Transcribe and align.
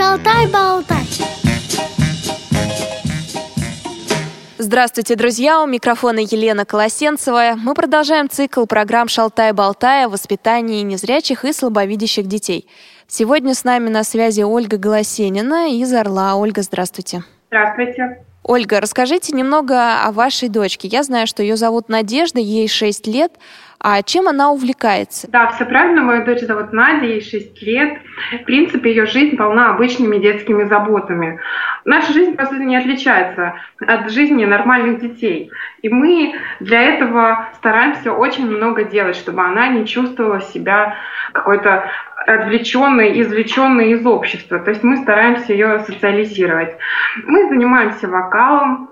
Шалтай-болтай. 0.00 0.96
Здравствуйте, 4.56 5.14
друзья! 5.14 5.62
У 5.62 5.66
микрофона 5.66 6.20
Елена 6.20 6.64
Колосенцева. 6.64 7.52
Мы 7.58 7.74
продолжаем 7.74 8.30
цикл 8.30 8.64
программ 8.64 9.08
«Шалтай-болтай» 9.08 10.06
о 10.06 10.08
воспитании 10.08 10.80
незрячих 10.80 11.44
и 11.44 11.52
слабовидящих 11.52 12.26
детей. 12.26 12.66
Сегодня 13.08 13.52
с 13.52 13.62
нами 13.62 13.90
на 13.90 14.02
связи 14.02 14.40
Ольга 14.40 14.78
Голосенина 14.78 15.70
из 15.70 15.92
«Орла». 15.92 16.34
Ольга, 16.36 16.62
здравствуйте. 16.62 17.22
Здравствуйте. 17.48 18.24
Ольга, 18.42 18.80
расскажите 18.80 19.36
немного 19.36 20.02
о 20.02 20.12
вашей 20.12 20.48
дочке. 20.48 20.88
Я 20.88 21.02
знаю, 21.02 21.26
что 21.26 21.42
ее 21.42 21.56
зовут 21.56 21.90
Надежда, 21.90 22.40
ей 22.40 22.68
6 22.68 23.06
лет. 23.06 23.32
А 23.82 24.02
чем 24.02 24.28
она 24.28 24.50
увлекается? 24.50 25.26
Да, 25.30 25.48
все 25.52 25.64
правильно. 25.64 26.02
Мою 26.02 26.24
дочь 26.26 26.42
зовут 26.42 26.72
Надя, 26.72 27.06
ей 27.06 27.22
6 27.22 27.62
лет. 27.62 27.98
В 28.42 28.44
принципе, 28.44 28.90
ее 28.90 29.06
жизнь 29.06 29.36
полна 29.36 29.70
обычными 29.70 30.18
детскими 30.18 30.64
заботами. 30.64 31.40
Наша 31.86 32.12
жизнь, 32.12 32.36
по 32.36 32.44
сути, 32.44 32.60
не 32.60 32.76
отличается 32.76 33.54
от 33.78 34.10
жизни 34.10 34.44
нормальных 34.44 35.00
детей. 35.00 35.50
И 35.80 35.88
мы 35.88 36.34
для 36.60 36.82
этого 36.82 37.48
стараемся 37.54 38.12
очень 38.12 38.50
много 38.50 38.84
делать, 38.84 39.16
чтобы 39.16 39.42
она 39.42 39.68
не 39.68 39.86
чувствовала 39.86 40.42
себя 40.42 40.96
какой-то 41.32 41.90
отвлеченной, 42.26 43.18
извлеченной 43.22 43.92
из 43.92 44.04
общества. 44.04 44.58
То 44.58 44.70
есть 44.70 44.82
мы 44.82 44.98
стараемся 44.98 45.54
ее 45.54 45.80
социализировать. 45.86 46.76
Мы 47.24 47.48
занимаемся 47.48 48.08
вокалом, 48.08 48.90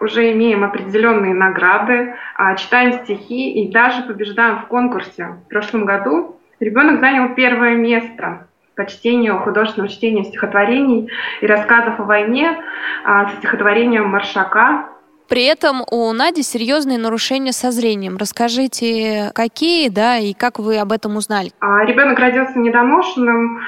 уже 0.00 0.32
имеем 0.32 0.64
определенные 0.64 1.34
награды, 1.34 2.14
а, 2.34 2.56
читаем 2.56 3.04
стихи 3.04 3.52
и 3.52 3.70
даже 3.70 4.02
побеждаем 4.02 4.60
в 4.60 4.66
конкурсе. 4.66 5.36
В 5.44 5.48
прошлом 5.48 5.84
году 5.84 6.40
ребенок 6.58 7.00
занял 7.00 7.34
первое 7.34 7.76
место 7.76 8.46
по 8.74 8.86
чтению, 8.86 9.38
художественного 9.38 9.92
чтения 9.92 10.24
стихотворений 10.24 11.10
и 11.42 11.46
рассказов 11.46 12.00
о 12.00 12.04
войне 12.04 12.58
а, 13.04 13.28
с 13.28 13.34
стихотворением 13.36 14.08
Маршака 14.08 14.88
при 15.30 15.44
этом 15.44 15.84
у 15.88 16.12
Нади 16.12 16.42
серьезные 16.42 16.98
нарушения 16.98 17.52
со 17.52 17.70
зрением. 17.70 18.16
Расскажите, 18.16 19.30
какие, 19.32 19.88
да, 19.88 20.18
и 20.18 20.32
как 20.32 20.58
вы 20.58 20.76
об 20.76 20.90
этом 20.90 21.14
узнали? 21.14 21.52
А, 21.60 21.84
ребенок 21.84 22.18
родился 22.18 22.58
недоношенным, 22.58 23.60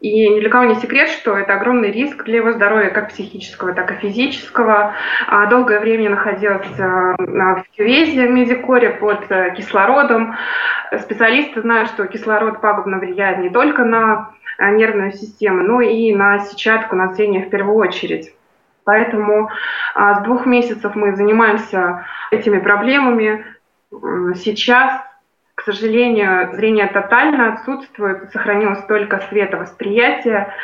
и 0.00 0.30
ни 0.30 0.40
для 0.40 0.48
кого 0.48 0.64
не 0.64 0.76
секрет, 0.76 1.10
что 1.10 1.36
это 1.36 1.54
огромный 1.54 1.90
риск 1.90 2.24
для 2.24 2.36
его 2.36 2.52
здоровья, 2.52 2.88
как 2.88 3.10
психического, 3.10 3.74
так 3.74 3.92
и 3.92 3.96
физического. 3.96 4.94
А, 5.28 5.46
долгое 5.46 5.78
время 5.78 6.10
находился 6.10 7.14
в 7.18 7.64
кювезе 7.76 8.26
в 8.26 8.30
Медикоре 8.30 8.90
под 8.90 9.30
э, 9.30 9.54
кислородом. 9.54 10.36
Специалисты 11.00 11.60
знают, 11.60 11.90
что 11.90 12.06
кислород 12.06 12.62
пагубно 12.62 12.98
влияет 12.98 13.40
не 13.40 13.50
только 13.50 13.84
на 13.84 14.30
э, 14.58 14.70
нервную 14.70 15.12
систему, 15.12 15.62
но 15.62 15.82
и 15.82 16.14
на 16.14 16.38
сетчатку, 16.38 16.96
на 16.96 17.12
зрение 17.12 17.44
в 17.44 17.50
первую 17.50 17.76
очередь. 17.76 18.34
Поэтому 18.84 19.50
а, 19.94 20.14
с 20.14 20.24
двух 20.24 20.46
месяцев 20.46 20.94
мы 20.94 21.14
занимаемся 21.14 22.06
этими 22.30 22.58
проблемами. 22.58 23.44
Сейчас, 24.34 25.02
к 25.60 25.62
сожалению, 25.62 26.54
зрение 26.54 26.86
тотально 26.86 27.52
отсутствует, 27.52 28.30
сохранилось 28.32 28.82
только 28.86 29.18
световосприятие, 29.28 30.54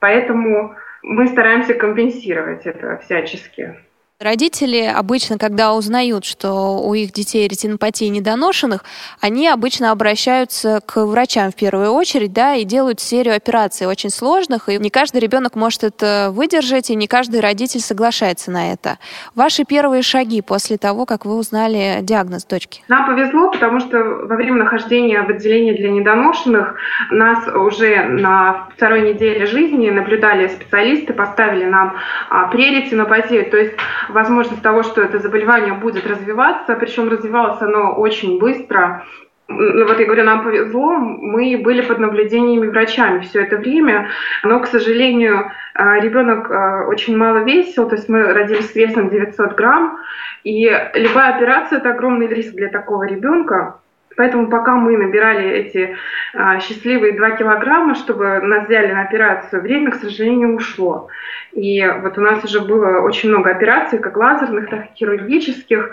поэтому 0.00 0.74
мы 1.02 1.28
стараемся 1.28 1.74
компенсировать 1.74 2.66
это 2.66 2.98
всячески. 3.04 3.76
Родители 4.18 4.80
обычно, 4.80 5.36
когда 5.36 5.74
узнают, 5.74 6.24
что 6.24 6.78
у 6.82 6.94
их 6.94 7.12
детей 7.12 7.46
ретинопатии 7.46 8.06
недоношенных, 8.06 8.82
они 9.20 9.46
обычно 9.46 9.90
обращаются 9.90 10.80
к 10.86 11.04
врачам 11.04 11.50
в 11.50 11.54
первую 11.54 11.90
очередь, 11.90 12.32
да, 12.32 12.54
и 12.54 12.64
делают 12.64 12.98
серию 12.98 13.36
операций 13.36 13.86
очень 13.86 14.08
сложных, 14.08 14.70
и 14.70 14.78
не 14.78 14.88
каждый 14.88 15.20
ребенок 15.20 15.54
может 15.54 15.84
это 15.84 16.30
выдержать, 16.32 16.88
и 16.88 16.94
не 16.94 17.06
каждый 17.06 17.40
родитель 17.40 17.80
соглашается 17.80 18.50
на 18.50 18.72
это. 18.72 18.96
Ваши 19.34 19.64
первые 19.64 20.00
шаги 20.00 20.40
после 20.40 20.78
того, 20.78 21.04
как 21.04 21.26
вы 21.26 21.36
узнали 21.36 21.98
диагноз 22.00 22.46
дочки? 22.46 22.80
Нам 22.88 23.04
повезло, 23.04 23.50
потому 23.50 23.80
что 23.80 23.98
во 23.98 24.36
время 24.36 24.64
нахождения 24.64 25.20
в 25.20 25.28
отделении 25.28 25.76
для 25.76 25.90
недоношенных 25.90 26.76
нас 27.10 27.46
уже 27.48 28.04
на 28.04 28.66
второй 28.74 29.12
неделе 29.12 29.44
жизни 29.44 29.90
наблюдали 29.90 30.48
специалисты, 30.48 31.12
поставили 31.12 31.66
нам 31.66 31.98
а, 32.30 32.46
преретинопатию, 32.46 33.50
то 33.50 33.58
есть 33.58 33.74
возможность 34.08 34.62
того, 34.62 34.82
что 34.82 35.02
это 35.02 35.18
заболевание 35.18 35.74
будет 35.74 36.06
развиваться, 36.06 36.74
причем 36.76 37.08
развивалось 37.08 37.60
оно 37.60 37.94
очень 37.94 38.38
быстро. 38.38 39.04
Ну, 39.48 39.86
вот 39.86 40.00
я 40.00 40.06
говорю, 40.06 40.24
нам 40.24 40.42
повезло, 40.42 40.96
мы 40.96 41.60
были 41.62 41.80
под 41.80 42.00
наблюдениями 42.00 42.66
врачами 42.66 43.20
все 43.20 43.42
это 43.42 43.56
время, 43.56 44.08
но, 44.42 44.58
к 44.58 44.66
сожалению, 44.66 45.52
а, 45.74 46.00
ребенок 46.00 46.50
а, 46.50 46.86
очень 46.88 47.16
мало 47.16 47.38
весил, 47.44 47.88
то 47.88 47.94
есть 47.94 48.08
мы 48.08 48.32
родились 48.32 48.72
с 48.72 48.74
весом 48.74 49.08
900 49.08 49.54
грамм, 49.54 49.98
и 50.42 50.64
любая 50.94 51.36
операция– 51.36 51.78
это 51.80 51.90
огромный 51.90 52.26
риск 52.26 52.54
для 52.54 52.68
такого 52.68 53.04
ребенка. 53.04 53.78
Поэтому 54.16 54.48
пока 54.48 54.74
мы 54.76 54.96
набирали 54.96 55.48
эти 55.48 55.96
а, 56.34 56.58
счастливые 56.60 57.12
2 57.12 57.30
килограмма, 57.32 57.94
чтобы 57.94 58.40
нас 58.40 58.66
взяли 58.66 58.92
на 58.92 59.02
операцию, 59.02 59.62
время, 59.62 59.90
к 59.90 59.96
сожалению, 59.96 60.56
ушло. 60.56 61.08
И 61.52 61.86
вот 62.02 62.16
у 62.16 62.20
нас 62.20 62.42
уже 62.44 62.60
было 62.60 63.00
очень 63.00 63.28
много 63.28 63.50
операций, 63.50 63.98
как 63.98 64.16
лазерных, 64.16 64.70
так 64.70 64.84
и 64.86 64.94
хирургических. 64.96 65.90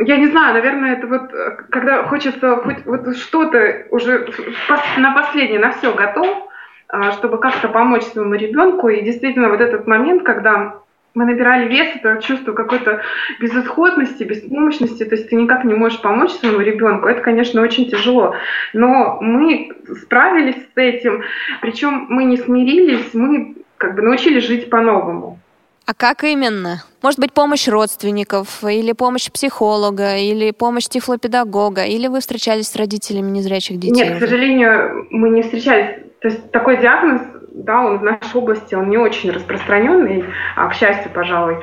Я 0.00 0.16
не 0.16 0.26
знаю, 0.28 0.54
наверное, 0.54 0.94
это 0.94 1.06
вот, 1.06 1.30
когда 1.70 2.04
хочется 2.04 2.56
хоть 2.56 2.84
вот 2.86 3.16
что-то 3.16 3.86
уже 3.90 4.28
на 4.96 5.12
последнее, 5.12 5.58
на 5.58 5.72
все 5.72 5.92
готов, 5.92 6.48
а, 6.88 7.12
чтобы 7.12 7.38
как-то 7.38 7.68
помочь 7.68 8.02
своему 8.04 8.34
ребенку. 8.34 8.88
И 8.88 9.02
действительно, 9.02 9.48
вот 9.48 9.60
этот 9.60 9.86
момент, 9.86 10.22
когда 10.22 10.83
мы 11.14 11.24
набирали 11.24 11.68
вес, 11.68 11.88
это 11.94 12.20
чувство 12.20 12.52
какой-то 12.52 13.00
безысходности, 13.40 14.24
беспомощности, 14.24 15.04
то 15.04 15.14
есть 15.14 15.30
ты 15.30 15.36
никак 15.36 15.64
не 15.64 15.74
можешь 15.74 16.00
помочь 16.00 16.32
своему 16.32 16.60
ребенку. 16.60 17.06
Это, 17.06 17.20
конечно, 17.20 17.62
очень 17.62 17.88
тяжело. 17.88 18.34
Но 18.72 19.18
мы 19.20 19.72
справились 20.02 20.56
с 20.56 20.76
этим, 20.76 21.22
причем 21.60 22.06
мы 22.08 22.24
не 22.24 22.36
смирились, 22.36 23.14
мы 23.14 23.54
как 23.78 23.94
бы 23.94 24.02
научились 24.02 24.44
жить 24.44 24.68
по-новому. 24.70 25.38
А 25.86 25.92
как 25.92 26.24
именно? 26.24 26.82
Может 27.02 27.20
быть, 27.20 27.32
помощь 27.32 27.68
родственников, 27.68 28.64
или 28.64 28.92
помощь 28.92 29.30
психолога, 29.30 30.16
или 30.16 30.50
помощь 30.50 30.86
тифлопедагога, 30.86 31.84
или 31.84 32.06
вы 32.06 32.20
встречались 32.20 32.68
с 32.68 32.76
родителями 32.76 33.30
незрячих 33.30 33.78
детей? 33.78 34.08
Нет, 34.08 34.16
к 34.16 34.20
сожалению, 34.20 35.06
мы 35.10 35.28
не 35.28 35.42
встречались. 35.42 35.96
То 36.20 36.28
есть 36.28 36.50
такой 36.52 36.78
диагноз 36.78 37.20
да, 37.54 37.82
он 37.82 37.98
в 37.98 38.02
нашей 38.02 38.34
области, 38.34 38.74
он 38.74 38.90
не 38.90 38.98
очень 38.98 39.30
распространенный, 39.30 40.24
а, 40.56 40.68
к 40.68 40.74
счастью, 40.74 41.10
пожалуй. 41.14 41.58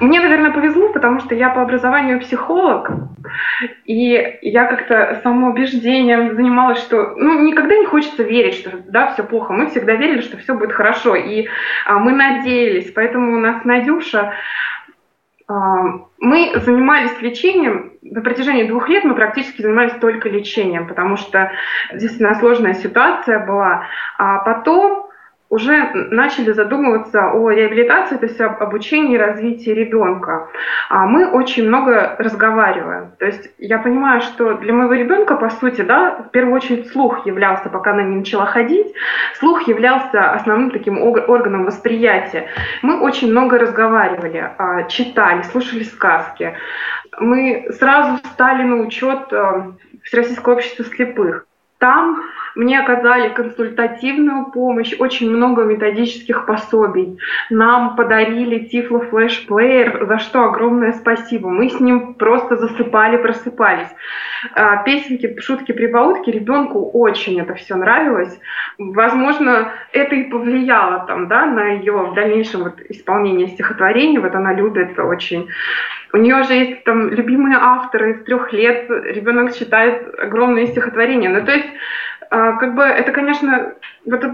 Мне, 0.00 0.18
наверное, 0.20 0.50
повезло, 0.50 0.88
потому 0.88 1.20
что 1.20 1.34
я 1.34 1.50
по 1.50 1.60
образованию 1.60 2.20
психолог, 2.20 2.90
и 3.84 4.38
я 4.40 4.64
как-то 4.64 5.20
самоубеждением 5.22 6.34
занималась, 6.34 6.80
что 6.80 7.14
ну, 7.16 7.42
никогда 7.42 7.76
не 7.76 7.84
хочется 7.84 8.22
верить, 8.22 8.54
что 8.54 8.70
да, 8.88 9.12
все 9.12 9.24
плохо. 9.24 9.52
Мы 9.52 9.66
всегда 9.66 9.94
верили, 9.94 10.22
что 10.22 10.38
все 10.38 10.54
будет 10.54 10.72
хорошо, 10.72 11.14
и 11.14 11.46
а, 11.84 11.98
мы 11.98 12.12
надеялись. 12.12 12.90
Поэтому 12.92 13.36
у 13.36 13.38
нас 13.38 13.62
Надюша 13.64 14.32
а, 15.48 15.54
мы 16.18 16.52
занимались 16.64 17.20
лечением, 17.20 17.92
на 18.00 18.22
протяжении 18.22 18.64
двух 18.64 18.88
лет 18.88 19.04
мы 19.04 19.14
практически 19.14 19.62
занимались 19.62 19.94
только 20.00 20.28
лечением, 20.28 20.88
потому 20.88 21.16
что 21.16 21.50
действительно 21.92 22.34
сложная 22.36 22.74
ситуация 22.74 23.44
была. 23.44 23.86
А 24.16 24.38
потом 24.38 25.05
уже 25.48 25.90
начали 25.94 26.52
задумываться 26.52 27.30
о 27.30 27.50
реабилитации, 27.50 28.16
то 28.16 28.26
есть 28.26 28.40
об 28.40 28.60
обучении 28.62 29.14
и 29.14 29.18
развитии 29.18 29.70
ребенка. 29.70 30.48
А 30.90 31.06
мы 31.06 31.30
очень 31.30 31.68
много 31.68 32.16
разговариваем. 32.18 33.12
То 33.18 33.26
есть 33.26 33.50
я 33.58 33.78
понимаю, 33.78 34.20
что 34.22 34.54
для 34.54 34.72
моего 34.72 34.94
ребенка, 34.94 35.36
по 35.36 35.50
сути, 35.50 35.82
да, 35.82 36.26
в 36.28 36.30
первую 36.30 36.54
очередь 36.54 36.90
слух 36.90 37.26
являлся, 37.26 37.68
пока 37.68 37.92
она 37.92 38.02
не 38.02 38.16
начала 38.16 38.46
ходить, 38.46 38.92
слух 39.38 39.68
являлся 39.68 40.32
основным 40.32 40.70
таким 40.70 41.00
органом 41.00 41.64
восприятия. 41.64 42.48
Мы 42.82 43.00
очень 43.00 43.30
много 43.30 43.58
разговаривали, 43.58 44.50
а, 44.58 44.84
читали, 44.84 45.42
слушали 45.42 45.84
сказки. 45.84 46.54
Мы 47.18 47.68
сразу 47.78 48.18
встали 48.22 48.62
на 48.64 48.76
учет 48.76 49.32
э, 49.32 49.72
Всероссийского 50.02 50.54
общества 50.54 50.84
слепых. 50.84 51.46
Там 51.78 52.22
мне 52.56 52.80
оказали 52.80 53.28
консультативную 53.28 54.46
помощь, 54.46 54.94
очень 54.98 55.30
много 55.30 55.64
методических 55.64 56.46
пособий. 56.46 57.18
Нам 57.50 57.96
подарили 57.96 58.60
Тифло 58.60 59.00
Флэш 59.00 59.46
Плеер, 59.46 60.06
за 60.06 60.18
что 60.18 60.44
огромное 60.44 60.92
спасибо. 60.92 61.50
Мы 61.50 61.68
с 61.68 61.78
ним 61.80 62.14
просто 62.14 62.56
засыпали, 62.56 63.18
просыпались. 63.18 63.88
А, 64.54 64.82
песенки, 64.84 65.38
шутки, 65.38 65.72
прибаутки, 65.72 66.30
ребенку 66.30 66.90
очень 66.92 67.38
это 67.40 67.54
все 67.54 67.76
нравилось. 67.76 68.40
Возможно, 68.78 69.72
это 69.92 70.14
и 70.14 70.24
повлияло 70.24 71.04
там, 71.06 71.28
да, 71.28 71.44
на 71.44 71.72
ее 71.72 71.92
в 71.92 72.14
дальнейшем 72.14 72.64
вот 72.64 72.80
исполнение 72.88 73.48
стихотворений. 73.48 74.18
Вот 74.18 74.34
она 74.34 74.54
любит 74.54 74.98
очень 74.98 75.48
у 76.12 76.18
нее 76.18 76.42
же 76.44 76.54
есть 76.54 76.84
там 76.84 77.10
любимые 77.10 77.58
авторы 77.60 78.14
с 78.14 78.24
трех 78.24 78.52
лет, 78.52 78.88
ребенок 78.88 79.54
читает 79.54 80.14
огромные 80.18 80.66
стихотворения. 80.66 81.28
Ну, 81.28 81.44
то 81.44 81.52
есть 81.52 81.68
как 82.30 82.74
бы 82.74 82.82
это, 82.82 83.12
конечно, 83.12 83.74
вот 84.04 84.24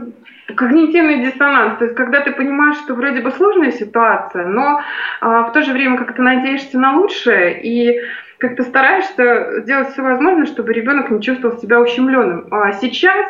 когнитивный 0.55 1.25
диссонанс, 1.25 1.79
то 1.79 1.85
есть 1.85 1.97
когда 1.97 2.21
ты 2.21 2.33
понимаешь, 2.33 2.77
что 2.79 2.95
вроде 2.95 3.21
бы 3.21 3.31
сложная 3.31 3.73
ситуация, 3.73 4.47
но 4.47 4.81
а, 5.21 5.45
в 5.45 5.53
то 5.53 5.63
же 5.63 5.73
время 5.73 5.97
как 5.97 6.15
ты 6.15 6.23
надеешься 6.23 6.79
на 6.79 6.97
лучшее 6.97 7.63
и 7.63 8.01
как 8.39 8.57
ты 8.57 8.65
стараешься 8.65 9.61
сделать 9.61 9.93
все 9.93 10.03
возможное, 10.03 10.47
чтобы 10.47 10.73
ребенок 10.73 11.11
не 11.11 11.23
чувствовал 11.23 11.59
себя 11.59 11.81
ущемленным. 11.81 12.49
А 12.51 12.73
сейчас 12.73 13.25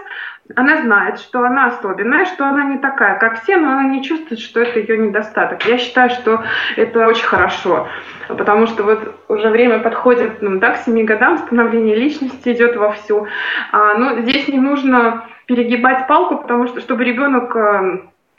она 0.56 0.82
знает, 0.82 1.18
что 1.20 1.44
она 1.44 1.66
особенная, 1.66 2.24
что 2.24 2.46
она 2.46 2.64
не 2.64 2.78
такая, 2.78 3.18
как 3.18 3.42
все, 3.42 3.56
но 3.56 3.72
она 3.72 3.84
не 3.84 4.02
чувствует, 4.02 4.40
что 4.40 4.60
это 4.60 4.80
ее 4.80 4.98
недостаток. 4.98 5.64
Я 5.66 5.78
считаю, 5.78 6.10
что 6.10 6.42
это 6.76 7.06
очень 7.06 7.24
хорошо, 7.24 7.88
потому 8.28 8.66
что 8.66 8.82
вот 8.82 9.14
уже 9.28 9.48
время 9.50 9.78
подходит 9.78 10.42
ну, 10.42 10.58
да, 10.58 10.72
к 10.72 10.78
семи 10.78 11.04
годам, 11.04 11.38
становление 11.38 11.94
личности 11.94 12.52
идет 12.52 12.76
вовсю. 12.76 13.26
А, 13.70 13.94
но 13.94 14.20
здесь 14.20 14.48
не 14.48 14.58
нужно 14.58 15.26
перегибать 15.46 16.06
палку, 16.08 16.38
потому 16.38 16.66
что 16.66 16.80
чтобы 16.80 17.04
ребенок 17.04 17.54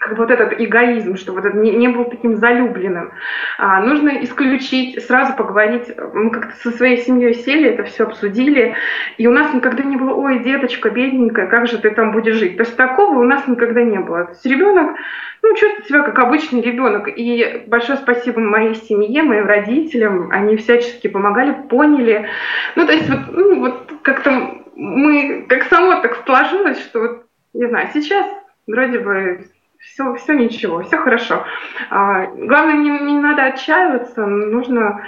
как 0.04 0.18
вот 0.18 0.32
этот 0.32 0.60
эгоизм, 0.60 1.16
что 1.16 1.32
вот 1.32 1.46
это 1.46 1.56
не, 1.58 1.72
не 1.72 1.88
был 1.88 2.06
таким 2.06 2.36
залюбленным. 2.36 3.12
А, 3.58 3.82
нужно 3.82 4.24
исключить, 4.24 5.02
сразу 5.06 5.34
поговорить. 5.34 5.94
Мы 6.14 6.30
как-то 6.30 6.56
со 6.58 6.76
своей 6.76 6.98
семьей 6.98 7.34
сели, 7.34 7.70
это 7.70 7.84
все 7.84 8.04
обсудили, 8.04 8.76
и 9.18 9.28
у 9.28 9.32
нас 9.32 9.54
никогда 9.54 9.84
не 9.84 9.96
было, 9.96 10.14
ой, 10.14 10.40
деточка, 10.40 10.90
бедненькая, 10.90 11.48
как 11.48 11.68
же 11.68 11.78
ты 11.78 11.92
там 11.92 12.12
будешь 12.12 12.36
жить? 12.36 12.58
То 12.58 12.64
есть 12.64 12.76
такого 12.76 13.20
у 13.20 13.24
нас 13.24 13.48
никогда 13.48 13.82
не 13.82 14.00
было. 14.00 14.26
То 14.26 14.32
есть 14.32 14.46
ребенок, 14.46 14.98
ну, 15.42 15.56
чувствует 15.56 15.88
себя 15.88 16.04
как 16.04 16.20
обычный 16.20 16.62
ребенок. 16.62 17.08
И 17.08 17.64
большое 17.68 17.98
спасибо 17.98 18.42
моей 18.42 18.76
семье, 18.76 19.24
моим 19.24 19.46
родителям, 19.46 20.32
они 20.32 20.58
всячески 20.58 21.08
помогали, 21.08 21.56
поняли. 21.70 22.28
Ну, 22.76 22.86
то 22.86 22.92
есть 22.92 23.10
вот, 23.10 23.20
ну, 23.32 23.60
вот 23.60 23.94
как-то 24.02 24.64
мы, 24.76 25.46
как 25.48 25.64
само 25.64 26.02
так 26.02 26.24
сложилось, 26.26 26.80
что 26.82 27.00
вот, 27.00 27.26
не 27.54 27.68
знаю, 27.68 27.88
сейчас 27.94 28.26
вроде 28.68 29.00
бы 29.00 29.46
все, 29.84 30.16
все 30.16 30.34
ничего, 30.34 30.82
все 30.82 30.98
хорошо. 30.98 31.44
А, 31.90 32.28
главное, 32.28 32.76
не, 32.76 32.90
не 32.90 33.20
надо 33.20 33.44
отчаиваться, 33.44 34.26
нужно 34.26 35.04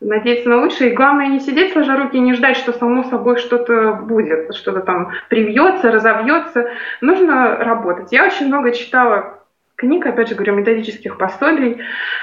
надеяться 0.00 0.48
на 0.48 0.58
лучшее. 0.58 0.90
И 0.90 0.94
главное 0.94 1.26
не 1.26 1.40
сидеть 1.40 1.72
сложа 1.72 1.96
руки 1.96 2.16
и 2.16 2.20
не 2.20 2.34
ждать, 2.34 2.56
что 2.56 2.72
само 2.72 3.04
собой 3.04 3.38
что-то 3.38 3.92
будет, 3.92 4.54
что-то 4.54 4.80
там 4.80 5.12
привьется, 5.28 5.90
разовьется. 5.90 6.70
Нужно 7.00 7.56
работать. 7.56 8.12
Я 8.12 8.26
очень 8.26 8.46
много 8.46 8.72
читала 8.72 9.38
книг, 9.76 10.06
опять 10.06 10.28
же 10.28 10.34
говорю, 10.34 10.54
методических 10.54 11.16
пособий. 11.16 11.80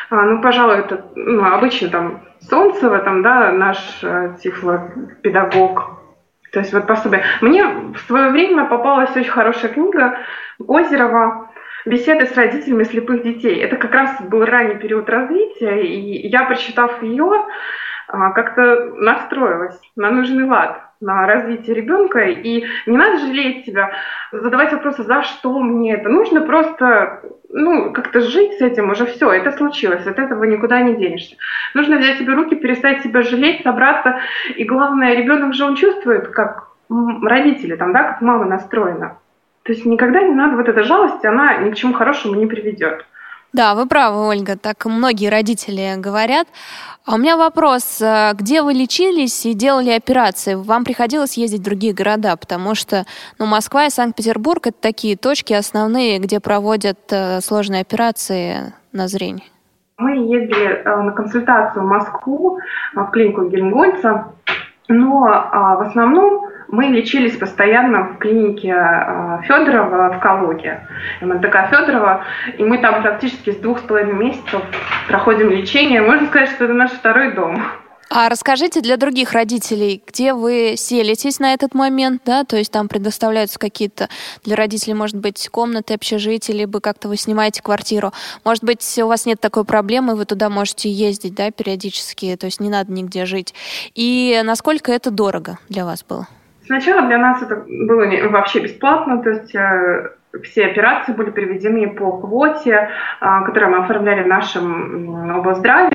А, 0.09 0.21
ну, 0.23 0.41
пожалуй, 0.41 0.79
это 0.79 1.05
ну, 1.15 1.45
обычно 1.45 1.89
там 1.89 2.21
Солнцева, 2.41 2.99
там, 2.99 3.23
да, 3.23 3.51
наш 3.51 3.77
э, 4.03 4.35
тифлопедагог. 4.41 5.95
То 6.51 6.59
есть 6.59 6.73
вот 6.73 6.87
пособие. 6.87 7.23
Мне 7.41 7.65
в 7.65 7.97
свое 8.07 8.29
время 8.29 8.65
попалась 8.65 9.15
очень 9.15 9.29
хорошая 9.29 9.71
книга 9.71 10.17
Озерова 10.65 11.44
беседы 11.85 12.25
с 12.25 12.35
родителями 12.35 12.83
слепых 12.83 13.23
детей. 13.23 13.59
Это 13.61 13.75
как 13.77 13.93
раз 13.93 14.21
был 14.21 14.45
ранний 14.45 14.75
период 14.75 15.09
развития, 15.09 15.81
и 15.81 16.27
я, 16.27 16.43
прочитав 16.43 17.01
ее, 17.03 17.45
а, 18.07 18.31
как-то 18.31 18.93
настроилась 18.95 19.79
на 19.95 20.11
нужный 20.11 20.45
лад, 20.45 20.81
на 21.01 21.25
развитие 21.25 21.75
ребенка, 21.75 22.21
и 22.21 22.65
не 22.85 22.97
надо 22.97 23.19
жалеть 23.19 23.65
себя, 23.65 23.91
задавать 24.31 24.73
вопросы, 24.73 25.03
за 25.03 25.23
что 25.23 25.59
мне 25.59 25.95
это. 25.95 26.09
Нужно 26.09 26.41
просто 26.41 27.21
ну, 27.49 27.93
как-то 27.93 28.21
жить 28.21 28.53
с 28.57 28.61
этим, 28.61 28.89
уже 28.89 29.05
все, 29.05 29.31
это 29.31 29.51
случилось, 29.51 30.05
от 30.05 30.19
этого 30.19 30.43
никуда 30.43 30.81
не 30.81 30.95
денешься. 30.95 31.35
Нужно 31.73 31.97
взять 31.97 32.17
себе 32.17 32.33
руки, 32.33 32.55
перестать 32.55 33.01
себя 33.01 33.21
жалеть, 33.21 33.63
собраться, 33.63 34.19
и 34.55 34.63
главное, 34.65 35.15
ребенок 35.15 35.53
же 35.53 35.65
он 35.65 35.75
чувствует, 35.75 36.27
как 36.29 36.67
родители, 36.89 37.75
там, 37.75 37.93
да, 37.93 38.03
как 38.03 38.21
мама 38.21 38.45
настроена. 38.45 39.17
То 39.65 39.73
есть 39.73 39.83
никогда 39.83 40.21
не 40.21 40.33
надо, 40.33 40.57
вот 40.57 40.69
эта 40.69 40.83
жалость, 40.83 41.25
она 41.25 41.57
ни 41.57 41.71
к 41.71 41.75
чему 41.75 41.93
хорошему 41.93 42.35
не 42.35 42.45
приведет. 42.45 43.03
Да, 43.51 43.73
вы 43.73 43.87
правы, 43.87 44.27
Ольга, 44.27 44.57
так 44.57 44.85
многие 44.85 45.29
родители 45.29 45.95
говорят. 45.97 46.47
А 47.03 47.15
у 47.15 47.17
меня 47.17 47.35
вопрос, 47.35 47.99
э, 47.99 48.33
где 48.33 48.61
вы 48.61 48.73
лечились 48.73 49.45
и 49.45 49.53
делали 49.53 49.89
операции? 49.89 50.53
Вам 50.53 50.83
приходилось 50.83 51.37
ездить 51.37 51.61
в 51.61 51.63
другие 51.63 51.93
города, 51.93 52.35
потому 52.35 52.75
что 52.75 53.05
ну, 53.39 53.47
Москва 53.47 53.85
и 53.85 53.89
Санкт-Петербург— 53.89 54.67
это 54.67 54.77
такие 54.79 55.15
точки 55.15 55.53
основные, 55.53 56.19
где 56.19 56.39
проводят 56.39 56.99
э, 57.11 57.39
сложные 57.41 57.81
операции 57.81 58.73
на 58.91 59.07
зрение. 59.07 59.47
Мы 59.97 60.11
ездили 60.11 60.83
э, 60.83 61.01
на 61.01 61.11
консультацию 61.11 61.83
в 61.83 61.87
Москву, 61.87 62.59
в 62.93 63.05
клинику 63.11 63.47
Гельмгольца, 63.47 64.33
но 64.89 65.21
в 65.21 65.81
основном 65.81 66.49
мы 66.67 66.85
лечились 66.85 67.37
постоянно 67.37 68.03
в 68.03 68.17
клинике 68.17 68.73
а, 68.73 69.41
Федорова 69.43 70.13
в 70.13 70.19
Калуге, 70.19 70.87
МНТК 71.21 71.69
Федорова, 71.69 72.23
и 72.57 72.63
мы 72.63 72.77
там 72.79 73.01
практически 73.01 73.51
с 73.51 73.57
двух 73.57 73.79
с 73.79 73.81
половиной 73.83 74.13
месяцев 74.13 74.61
проходим 75.07 75.49
лечение. 75.49 76.01
Можно 76.01 76.27
сказать, 76.27 76.49
что 76.49 76.65
это 76.65 76.73
наш 76.73 76.91
второй 76.91 77.33
дом. 77.33 77.61
А 78.09 78.29
расскажите 78.29 78.81
для 78.81 78.97
других 78.97 79.33
родителей, 79.33 80.01
где 80.05 80.33
вы 80.33 80.75
селитесь 80.77 81.39
на 81.39 81.53
этот 81.53 81.73
момент, 81.73 82.21
да, 82.23 82.43
то 82.43 82.55
есть 82.55 82.71
там 82.71 82.87
предоставляются 82.87 83.57
какие-то 83.57 84.09
для 84.43 84.55
родителей, 84.55 84.93
может 84.93 85.17
быть, 85.17 85.49
комнаты, 85.49 85.95
общежития, 85.95 86.55
либо 86.55 86.79
как-то 86.79 87.07
вы 87.07 87.17
снимаете 87.17 87.63
квартиру. 87.63 88.13
Может 88.43 88.63
быть, 88.63 88.99
у 88.99 89.07
вас 89.07 89.25
нет 89.25 89.39
такой 89.39 89.65
проблемы, 89.65 90.15
вы 90.15 90.25
туда 90.25 90.49
можете 90.49 90.89
ездить, 90.89 91.33
да, 91.33 91.49
периодически, 91.49 92.35
то 92.35 92.45
есть 92.45 92.59
не 92.59 92.69
надо 92.69 92.91
нигде 92.91 93.25
жить. 93.25 93.55
И 93.95 94.39
насколько 94.43 94.91
это 94.91 95.09
дорого 95.09 95.57
для 95.67 95.83
вас 95.83 96.03
было? 96.07 96.27
Сначала 96.65 97.03
для 97.03 97.17
нас 97.17 97.41
это 97.41 97.63
было 97.67 98.05
вообще 98.29 98.59
бесплатно, 98.61 99.21
то 99.21 99.29
есть 99.29 99.53
э, 99.53 100.09
все 100.43 100.65
операции 100.65 101.13
были 101.13 101.29
приведены 101.29 101.89
по 101.89 102.17
квоте, 102.17 102.89
э, 103.21 103.45
которую 103.45 103.71
мы 103.71 103.83
оформляли 103.83 104.23
в 104.23 104.27
нашем 104.27 105.31
облздраве. 105.37 105.93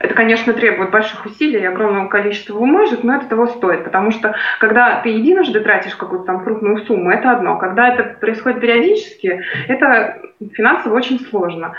Это, 0.00 0.14
конечно, 0.14 0.54
требует 0.54 0.90
больших 0.90 1.26
усилий 1.26 1.60
и 1.60 1.66
огромного 1.66 2.08
количества 2.08 2.54
бумажек, 2.54 3.04
но 3.04 3.16
это 3.16 3.26
того 3.26 3.46
стоит, 3.46 3.84
потому 3.84 4.10
что 4.12 4.34
когда 4.58 5.00
ты 5.02 5.10
единожды 5.10 5.60
тратишь 5.60 5.94
какую-то 5.94 6.24
там 6.24 6.42
крупную 6.42 6.78
сумму, 6.86 7.10
это 7.10 7.30
одно. 7.32 7.58
Когда 7.58 7.88
это 7.88 8.18
происходит 8.18 8.60
периодически, 8.60 9.42
это 9.68 10.22
финансово 10.54 10.96
очень 10.96 11.20
сложно. 11.20 11.74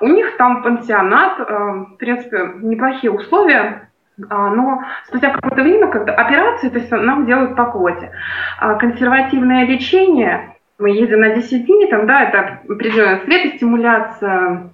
У 0.00 0.08
них 0.08 0.36
там 0.36 0.64
пансионат, 0.64 1.38
э, 1.38 1.44
в 1.44 1.96
принципе, 1.96 2.50
неплохие 2.60 3.12
условия, 3.12 3.60
а, 3.60 3.89
но 4.28 4.82
спустя 5.06 5.30
какое-то 5.30 5.62
время, 5.62 5.88
когда 5.88 6.14
операции, 6.14 6.68
то 6.68 6.78
есть 6.78 6.90
нам 6.90 7.26
делают 7.26 7.56
по 7.56 7.66
квоте. 7.66 8.12
А 8.58 8.74
консервативное 8.74 9.66
лечение, 9.66 10.56
мы 10.78 10.90
едем 10.90 11.20
на 11.20 11.34
10 11.34 11.66
дней, 11.66 11.88
там, 11.88 12.06
да, 12.06 12.24
это 12.24 12.60
определенная 12.68 13.20
светостимуляция 13.20 14.70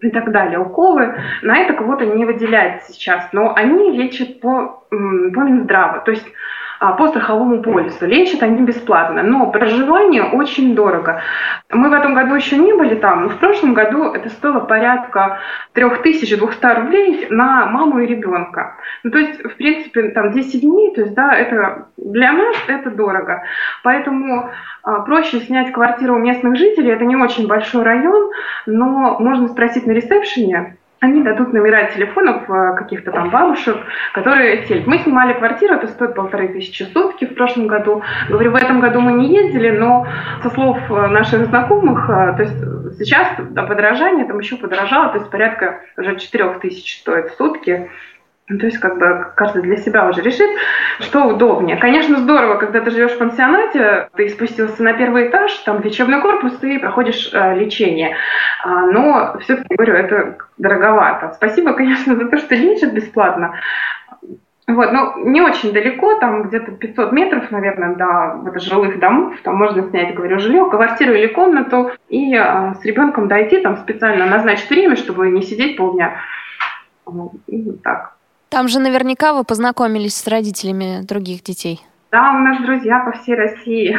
и 0.00 0.10
так 0.10 0.30
далее, 0.30 0.58
уколы, 0.60 1.14
на 1.42 1.58
это 1.58 1.74
кого-то 1.74 2.06
не 2.06 2.24
выделяется 2.24 2.92
сейчас, 2.92 3.28
но 3.32 3.54
они 3.54 3.96
лечат 3.96 4.40
по, 4.40 4.84
по 4.90 4.94
Минздраву. 4.94 6.02
То 6.04 6.12
есть 6.12 6.26
а, 6.26 6.32
по 6.80 7.08
страховому 7.08 7.62
полису. 7.62 8.06
Лечат 8.06 8.42
они 8.42 8.62
бесплатно, 8.62 9.22
но 9.22 9.50
проживание 9.50 10.22
очень 10.24 10.74
дорого. 10.74 11.22
Мы 11.70 11.90
в 11.90 11.92
этом 11.92 12.14
году 12.14 12.34
еще 12.34 12.56
не 12.56 12.72
были 12.72 12.94
там, 12.94 13.24
но 13.24 13.28
в 13.30 13.38
прошлом 13.38 13.74
году 13.74 14.12
это 14.12 14.28
стоило 14.28 14.60
порядка 14.60 15.40
3200 15.72 16.66
рублей 16.76 17.26
на 17.30 17.66
маму 17.66 18.00
и 18.00 18.06
ребенка. 18.06 18.76
Ну, 19.02 19.10
то 19.10 19.18
есть, 19.18 19.42
в 19.42 19.56
принципе, 19.56 20.10
там 20.10 20.32
10 20.32 20.60
дней, 20.60 20.94
то 20.94 21.00
есть, 21.02 21.14
да, 21.14 21.34
это 21.34 21.88
для 21.96 22.32
нас 22.32 22.56
это 22.68 22.90
дорого. 22.90 23.42
Поэтому 23.82 24.50
а, 24.82 25.00
проще 25.00 25.40
снять 25.40 25.72
квартиру 25.72 26.14
у 26.14 26.18
местных 26.18 26.56
жителей. 26.56 26.92
Это 26.92 27.04
не 27.04 27.16
очень 27.16 27.46
большой 27.46 27.82
район, 27.82 28.30
но 28.66 29.18
можно 29.18 29.48
спросить 29.48 29.86
на 29.86 29.92
ресепшене, 29.92 30.76
они 31.00 31.22
дадут 31.22 31.52
номера 31.52 31.84
телефонов 31.84 32.48
э, 32.50 32.74
каких-то 32.76 33.12
там 33.12 33.30
бабушек, 33.30 33.76
которые 34.14 34.66
селят. 34.66 34.86
Мы 34.86 34.98
снимали 34.98 35.32
квартиру, 35.32 35.74
это 35.74 35.86
стоит 35.86 36.14
полторы 36.14 36.48
тысячи 36.48 36.82
сутки 36.82 37.24
в 37.24 37.34
прошлом 37.34 37.68
году. 37.68 38.02
Говорю, 38.28 38.50
в 38.50 38.56
этом 38.56 38.80
году 38.80 39.00
мы 39.00 39.12
не 39.12 39.32
ездили, 39.32 39.70
но 39.70 40.06
со 40.42 40.50
слов 40.50 40.78
э, 40.90 41.06
наших 41.08 41.46
знакомых, 41.46 42.10
э, 42.10 42.34
то 42.36 42.42
есть 42.42 42.98
сейчас 42.98 43.28
подорожание 43.54 44.26
там 44.26 44.38
еще 44.40 44.56
подорожало, 44.56 45.10
то 45.10 45.18
есть 45.18 45.30
порядка 45.30 45.80
уже 45.96 46.16
четырех 46.16 46.58
тысяч 46.60 47.00
стоит 47.00 47.30
в 47.30 47.36
сутки. 47.36 47.90
Ну, 48.48 48.58
то 48.58 48.64
есть 48.64 48.78
как 48.78 48.98
бы 48.98 49.26
каждый 49.34 49.62
для 49.62 49.76
себя 49.76 50.08
уже 50.08 50.22
решит, 50.22 50.48
что 51.00 51.24
удобнее. 51.24 51.76
Конечно, 51.76 52.18
здорово, 52.18 52.54
когда 52.54 52.80
ты 52.80 52.90
живешь 52.90 53.12
в 53.12 53.18
пансионате, 53.18 54.08
ты 54.16 54.28
спустился 54.30 54.82
на 54.82 54.94
первый 54.94 55.28
этаж, 55.28 55.52
там 55.66 55.82
лечебный 55.82 56.22
корпус, 56.22 56.62
и 56.62 56.78
проходишь 56.78 57.30
э, 57.32 57.54
лечение. 57.56 58.16
А, 58.64 58.86
но 58.86 59.36
все-таки, 59.40 59.74
говорю, 59.74 59.94
это 59.94 60.38
дороговато. 60.56 61.34
Спасибо, 61.34 61.74
конечно, 61.74 62.16
за 62.16 62.24
то, 62.24 62.38
что 62.38 62.54
лечат 62.54 62.94
бесплатно. 62.94 63.54
Вот, 64.66 64.92
ну, 64.92 65.26
не 65.26 65.42
очень 65.42 65.72
далеко, 65.72 66.14
там 66.18 66.44
где-то 66.44 66.72
500 66.72 67.12
метров, 67.12 67.50
наверное, 67.50 67.96
до 67.96 68.50
вот, 68.50 68.62
жилых 68.62 68.98
домов, 68.98 69.34
там 69.42 69.56
можно 69.56 69.82
снять, 69.82 70.14
говорю, 70.14 70.38
жилье, 70.38 70.68
квартиру 70.70 71.12
или 71.12 71.26
комнату, 71.26 71.90
и 72.08 72.34
э, 72.34 72.74
с 72.74 72.84
ребенком 72.84 73.28
дойти, 73.28 73.60
там 73.60 73.76
специально 73.76 74.24
назначить 74.24 74.70
время, 74.70 74.96
чтобы 74.96 75.28
не 75.28 75.42
сидеть 75.42 75.76
полдня. 75.76 76.16
Вот, 77.04 77.32
и 77.46 77.72
так. 77.84 78.17
Там 78.48 78.68
же 78.68 78.80
наверняка 78.80 79.34
вы 79.34 79.44
познакомились 79.44 80.16
с 80.16 80.26
родителями 80.26 81.02
других 81.02 81.42
детей. 81.42 81.80
Да, 82.10 82.30
у 82.30 82.38
нас 82.38 82.62
друзья 82.62 83.00
по 83.00 83.12
всей 83.12 83.34
России. 83.34 83.98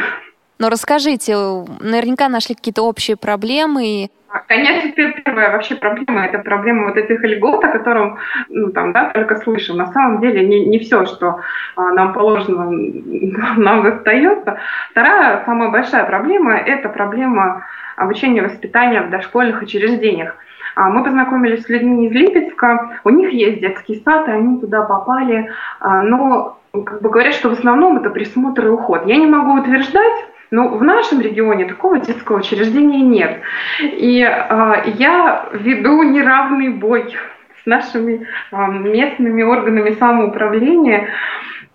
Но 0.58 0.68
расскажите, 0.68 1.34
наверняка 1.80 2.28
нашли 2.28 2.54
какие-то 2.54 2.82
общие 2.82 3.16
проблемы, 3.16 4.10
Конечно, 4.46 4.92
первая 4.92 5.50
вообще 5.50 5.74
проблема, 5.74 6.24
это 6.24 6.38
проблема 6.38 6.86
вот 6.86 6.96
этих 6.96 7.20
льгот, 7.24 7.64
о 7.64 7.68
котором 7.68 8.18
ну, 8.48 8.70
там, 8.70 8.92
да, 8.92 9.10
только 9.10 9.36
слышим. 9.40 9.76
На 9.76 9.86
самом 9.92 10.20
деле 10.20 10.46
не, 10.46 10.66
не 10.66 10.78
все, 10.78 11.04
что 11.06 11.40
а, 11.74 11.90
нам 11.92 12.12
положено, 12.12 12.70
нам 13.56 13.82
достается. 13.82 14.60
Вторая, 14.92 15.42
самая 15.44 15.70
большая 15.70 16.04
проблема, 16.04 16.56
это 16.56 16.88
проблема 16.88 17.66
обучения 17.96 18.38
и 18.38 18.44
воспитания 18.44 19.02
в 19.02 19.10
дошкольных 19.10 19.62
учреждениях. 19.62 20.36
А, 20.74 20.88
мы 20.88 21.04
познакомились 21.04 21.64
с 21.64 21.68
людьми 21.68 22.06
из 22.06 22.12
Липецка, 22.12 23.00
у 23.04 23.10
них 23.10 23.32
есть 23.32 23.60
детский 23.60 24.02
сад, 24.04 24.28
и 24.28 24.32
они 24.32 24.60
туда 24.60 24.82
попали, 24.82 25.50
а, 25.80 26.02
но 26.02 26.58
как 26.72 27.02
бы 27.02 27.10
говорят, 27.10 27.34
что 27.34 27.50
в 27.50 27.52
основном 27.52 27.98
это 27.98 28.10
присмотр 28.10 28.66
и 28.66 28.70
уход. 28.70 29.06
Я 29.06 29.16
не 29.16 29.26
могу 29.26 29.60
утверждать, 29.60 30.24
но 30.50 30.68
в 30.68 30.82
нашем 30.82 31.20
регионе 31.20 31.64
такого 31.64 31.98
детского 31.98 32.38
учреждения 32.38 33.00
нет. 33.00 33.40
И 33.80 34.20
э, 34.20 34.82
я 34.98 35.48
веду 35.52 36.02
неравный 36.02 36.70
бой 36.70 37.14
с 37.62 37.66
нашими 37.66 38.26
местными 38.52 39.42
органами 39.42 39.90
самоуправления 39.90 41.08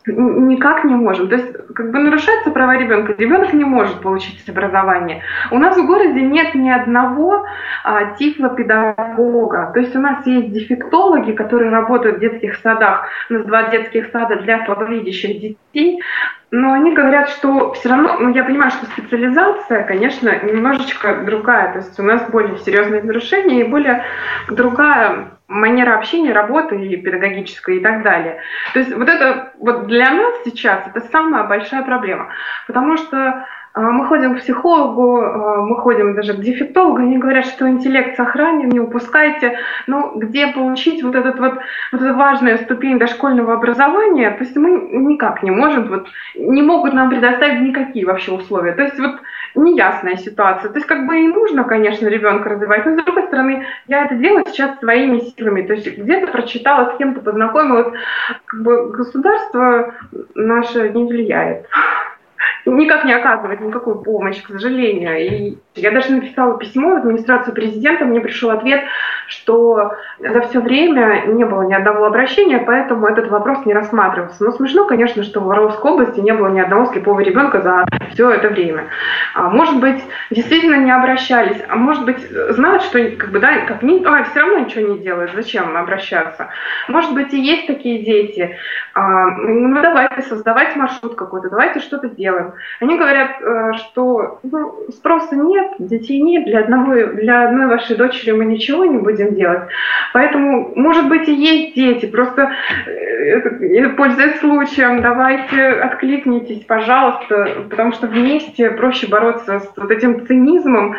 никак 0.07 0.83
не 0.83 0.95
можем. 0.95 1.29
То 1.29 1.35
есть, 1.35 1.51
как 1.73 1.91
бы 1.91 1.99
нарушаются 1.99 2.51
права 2.51 2.77
ребенка. 2.77 3.15
Ребенок 3.17 3.53
не 3.53 3.65
может 3.65 4.01
получить 4.01 4.47
образование. 4.47 5.23
У 5.51 5.57
нас 5.57 5.77
в 5.77 5.85
городе 5.85 6.21
нет 6.21 6.53
ни 6.55 6.69
одного 6.69 7.45
а, 7.83 8.13
тифлопедагога. 8.15 9.71
То 9.73 9.79
есть 9.79 9.95
у 9.95 9.99
нас 9.99 10.25
есть 10.25 10.51
дефектологи, 10.51 11.31
которые 11.31 11.71
работают 11.71 12.17
в 12.17 12.19
детских 12.19 12.55
садах. 12.57 13.07
У 13.29 13.33
нас 13.33 13.45
два 13.45 13.69
детских 13.69 14.07
сада 14.11 14.37
для 14.37 14.65
слабовидящих 14.65 15.39
детей. 15.39 16.01
Но 16.51 16.73
они 16.73 16.93
говорят, 16.93 17.29
что 17.29 17.73
все 17.73 17.89
равно, 17.89 18.17
ну 18.19 18.33
я 18.33 18.43
понимаю, 18.43 18.71
что 18.71 18.85
специализация, 18.85 19.83
конечно, 19.83 20.29
немножечко 20.43 21.23
другая. 21.25 21.73
То 21.73 21.79
есть 21.79 21.99
у 21.99 22.03
нас 22.03 22.29
более 22.29 22.57
серьезные 22.59 23.03
нарушения 23.03 23.61
и 23.61 23.69
более 23.69 24.03
другая 24.49 25.34
манера 25.47 25.97
общения, 25.97 26.33
работы 26.33 26.75
и 26.75 26.97
педагогическая 26.97 27.75
и 27.75 27.79
так 27.79 28.03
далее. 28.03 28.39
То 28.73 28.79
есть 28.79 28.93
вот 28.93 29.07
это 29.07 29.53
вот 29.59 29.87
для 29.87 30.11
нас 30.11 30.33
сейчас 30.43 30.87
это 30.87 31.01
самая 31.11 31.43
большая 31.43 31.83
проблема, 31.83 32.29
потому 32.67 32.97
что 32.97 33.45
а, 33.75 33.81
мы 33.81 34.05
ходим 34.05 34.35
к 34.35 34.39
психологу, 34.39 35.21
а, 35.21 35.61
мы 35.61 35.75
ходим 35.81 36.15
даже 36.15 36.33
к 36.33 36.39
дефектологу, 36.39 36.99
они 36.99 37.17
говорят, 37.17 37.45
что 37.45 37.69
интеллект 37.69 38.15
сохранен, 38.15 38.69
не 38.69 38.79
упускайте. 38.79 39.59
Но 39.85 40.13
где 40.15 40.47
получить 40.47 41.03
вот, 41.03 41.13
этот 41.13 41.37
вот, 41.39 41.55
вот 41.91 42.01
эту 42.01 42.15
важную 42.15 42.57
ступень 42.59 42.97
дошкольного 42.97 43.53
образования, 43.53 44.31
то 44.31 44.45
есть 44.45 44.55
мы 44.55 44.69
никак 44.91 45.43
не 45.43 45.51
можем, 45.51 45.89
вот, 45.89 46.07
не 46.35 46.61
могут 46.61 46.93
нам 46.93 47.09
предоставить 47.09 47.61
никакие 47.61 48.05
вообще 48.05 48.31
условия. 48.31 48.71
То 48.71 48.83
есть 48.83 48.97
вот 48.97 49.19
неясная 49.55 50.17
ситуация. 50.17 50.69
То 50.69 50.77
есть 50.77 50.87
как 50.87 51.07
бы 51.07 51.17
и 51.17 51.27
нужно, 51.27 51.63
конечно, 51.63 52.07
ребенка 52.07 52.49
развивать, 52.49 52.85
но 52.85 52.93
с 52.93 53.03
другой 53.03 53.23
стороны, 53.23 53.65
я 53.87 54.05
это 54.05 54.15
делаю 54.15 54.45
сейчас 54.47 54.79
своими 54.79 55.19
силами. 55.19 55.61
То 55.63 55.73
есть 55.73 55.97
где-то 55.97 56.27
прочитала, 56.27 56.93
с 56.93 56.97
кем-то 56.97 57.21
познакомилась. 57.21 57.93
Как 58.45 58.61
бы 58.61 58.89
государство 58.91 59.93
наше 60.33 60.89
не 60.89 61.05
влияет 61.05 61.67
никак 62.65 63.05
не 63.05 63.13
оказывает 63.13 63.61
никакую 63.61 64.01
помощь, 64.01 64.41
к 64.41 64.47
сожалению. 64.47 65.19
И 65.19 65.57
я 65.75 65.91
даже 65.91 66.11
написала 66.11 66.57
письмо 66.57 66.91
в 66.91 66.97
администрацию 66.97 67.53
президента, 67.53 68.05
мне 68.05 68.19
пришел 68.21 68.49
ответ, 68.49 68.83
что 69.27 69.93
за 70.19 70.41
все 70.41 70.61
время 70.61 71.25
не 71.27 71.43
было 71.45 71.63
ни 71.63 71.73
одного 71.73 72.05
обращения, 72.05 72.59
поэтому 72.59 73.07
этот 73.07 73.29
вопрос 73.29 73.65
не 73.65 73.73
рассматривался. 73.73 74.43
Но 74.43 74.51
смешно, 74.51 74.85
конечно, 74.85 75.23
что 75.23 75.41
в 75.41 75.45
Воровской 75.45 75.91
области 75.91 76.19
не 76.19 76.33
было 76.33 76.47
ни 76.47 76.59
одного 76.59 76.85
слепого 76.85 77.19
ребенка 77.19 77.61
за 77.61 77.85
все 78.13 78.29
это 78.31 78.49
время. 78.49 78.87
А, 79.33 79.49
может 79.49 79.79
быть, 79.79 80.01
действительно 80.31 80.75
не 80.75 80.91
обращались, 80.91 81.61
а 81.67 81.75
может 81.75 82.05
быть, 82.05 82.19
знают, 82.49 82.83
что 82.83 82.99
как 83.11 83.31
бы, 83.31 83.39
да, 83.39 83.65
как 83.67 83.83
не, 83.83 84.03
а, 84.05 84.23
все 84.23 84.39
равно 84.39 84.59
ничего 84.59 84.93
не 84.93 84.99
делают, 84.99 85.31
зачем 85.33 85.75
обращаться. 85.75 86.49
Может 86.87 87.13
быть, 87.13 87.33
и 87.33 87.39
есть 87.39 87.67
такие 87.67 88.03
дети. 88.03 88.55
А, 88.93 89.27
ну, 89.31 89.81
давайте 89.81 90.21
создавайте 90.21 90.79
маршрут 90.79 91.15
какой-то, 91.15 91.49
давайте 91.49 91.79
что-то 91.79 92.07
сделаем. 92.07 92.53
Они 92.79 92.97
говорят, 92.97 93.31
э, 93.41 93.73
что 93.73 94.39
ну, 94.43 94.85
спроса 94.89 95.35
нет, 95.35 95.73
детей 95.79 96.21
нет, 96.21 96.45
для, 96.45 96.61
одного, 96.61 96.93
для 96.93 97.47
одной 97.47 97.67
вашей 97.67 97.97
дочери 97.97 98.31
мы 98.31 98.45
ничего 98.45 98.85
не 98.85 98.97
будем 98.97 99.35
делать. 99.35 99.63
Поэтому, 100.13 100.73
может 100.75 101.07
быть, 101.07 101.27
и 101.27 101.33
есть 101.33 101.75
дети, 101.75 102.05
просто 102.05 102.51
э, 102.85 103.89
пользуясь 103.89 104.39
случаем, 104.39 105.01
давайте 105.01 105.69
откликнитесь, 105.69 106.63
пожалуйста, 106.65 107.65
потому 107.69 107.91
что 107.93 108.07
вместе 108.07 108.71
проще 108.71 109.07
бороться 109.07 109.59
с 109.59 109.73
вот 109.75 109.91
этим 109.91 110.25
цинизмом 110.25 110.95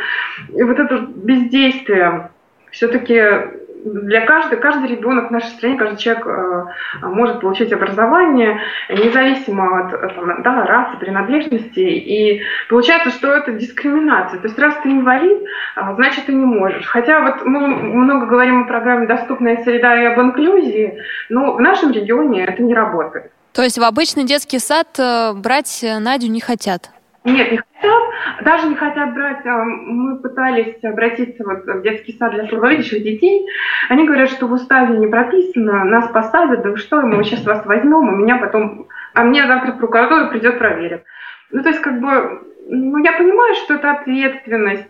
и 0.55 0.63
вот 0.63 0.79
это 0.79 0.99
бездействие. 0.99 2.31
Все-таки 2.71 3.23
для 3.87 4.27
каждого, 4.27 4.61
каждый 4.61 4.89
ребенок 4.89 5.29
в 5.29 5.31
нашей 5.31 5.51
стране, 5.51 5.79
каждый 5.79 5.99
человек 5.99 6.27
э, 6.27 6.65
может 7.03 7.41
получить 7.41 7.73
образование 7.73 8.61
независимо 8.89 9.87
от 9.87 9.93
э, 9.93 10.09
там, 10.15 10.43
да, 10.43 10.67
расы, 10.67 10.99
принадлежности. 10.99 11.81
И 11.81 12.43
получается, 12.69 13.11
что 13.11 13.33
это 13.33 13.53
дискриминация. 13.53 14.41
То 14.41 14.49
есть 14.49 14.59
раз 14.59 14.75
ты 14.83 14.91
инвалид, 14.91 15.39
э, 15.77 15.81
значит 15.95 16.27
ты 16.27 16.33
не 16.33 16.45
можешь. 16.45 16.87
Хотя 16.87 17.21
вот 17.21 17.45
мы 17.45 17.69
много 17.69 18.27
говорим 18.27 18.63
о 18.63 18.67
программе 18.67 19.07
«Доступная 19.07 19.63
среда» 19.63 20.01
и 20.01 20.07
об 20.07 20.21
инклюзии, 20.21 20.99
но 21.29 21.55
в 21.55 21.61
нашем 21.61 21.93
регионе 21.93 22.45
это 22.45 22.63
не 22.63 22.75
работает. 22.75 23.31
То 23.53 23.63
есть 23.63 23.79
в 23.79 23.85
обычный 23.85 24.25
детский 24.25 24.59
сад 24.59 24.89
э, 24.99 25.33
брать 25.35 25.85
Надю 26.01 26.27
не 26.27 26.41
хотят? 26.41 26.91
Нет, 27.27 27.51
не 27.51 27.59
хотят. 27.59 28.03
Даже 28.43 28.69
не 28.69 28.77
хотят 28.77 29.15
брать. 29.15 29.45
А, 29.45 29.65
мы 29.65 30.19
пытались 30.19 30.83
обратиться 30.85 31.43
вот 31.45 31.65
в 31.65 31.83
детский 31.83 32.17
сад 32.17 32.33
для 32.33 32.47
слабовидящих 32.47 33.03
детей. 33.03 33.47
Они 33.89 34.07
говорят, 34.07 34.31
что 34.31 34.47
в 34.47 34.53
уставе 34.53 34.97
не 34.97 35.09
прописано, 35.09 35.85
нас 35.85 36.09
посадят, 36.11 36.63
да 36.63 36.77
что, 36.77 37.03
мы 37.03 37.25
сейчас 37.25 37.45
вас 37.45 37.67
возьмем, 37.67 38.13
и 38.13 38.23
меня 38.23 38.37
потом... 38.37 38.87
А 39.15 39.25
мне 39.25 39.47
завтра 39.47 39.73
прокуратура 39.73 40.27
придет 40.27 40.59
проверит. 40.59 41.05
Ну, 41.51 41.63
то 41.63 41.71
есть, 41.71 41.81
как 41.81 42.01
бы, 42.01 42.43
ну, 42.69 42.99
я 42.99 43.13
понимаю, 43.13 43.55
что 43.57 43.75
это 43.75 43.93
ответственность. 43.93 44.87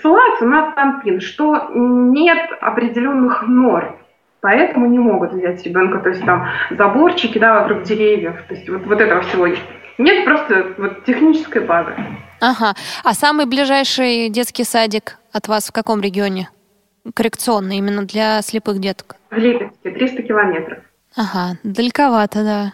Ссылается 0.00 0.44
у 0.44 0.48
нас 0.48 0.74
Танпин, 0.74 1.20
что 1.20 1.70
нет 1.74 2.50
определенных 2.60 3.46
норм. 3.46 3.96
Поэтому 4.40 4.86
не 4.86 4.98
могут 4.98 5.32
взять 5.32 5.64
ребенка, 5.64 5.98
то 5.98 6.08
есть 6.08 6.24
там 6.24 6.48
заборчики, 6.70 7.38
да, 7.38 7.60
вокруг 7.60 7.82
деревьев, 7.82 8.42
то 8.48 8.54
есть 8.54 8.68
вот, 8.70 8.86
вот 8.86 9.00
этого 9.00 9.20
всего 9.20 9.46
нет 10.00 10.24
просто 10.24 10.74
вот 10.78 11.04
технической 11.04 11.62
базы. 11.62 11.94
Ага. 12.40 12.74
А 13.04 13.14
самый 13.14 13.46
ближайший 13.46 14.28
детский 14.30 14.64
садик 14.64 15.18
от 15.32 15.48
вас 15.48 15.68
в 15.68 15.72
каком 15.72 16.00
регионе? 16.00 16.48
Коррекционный, 17.14 17.76
именно 17.76 18.04
для 18.04 18.42
слепых 18.42 18.78
деток? 18.78 19.16
В 19.30 19.36
Липецке, 19.36 19.90
300 19.90 20.22
километров. 20.22 20.78
Ага, 21.16 21.58
далековато, 21.62 22.44
да. 22.44 22.72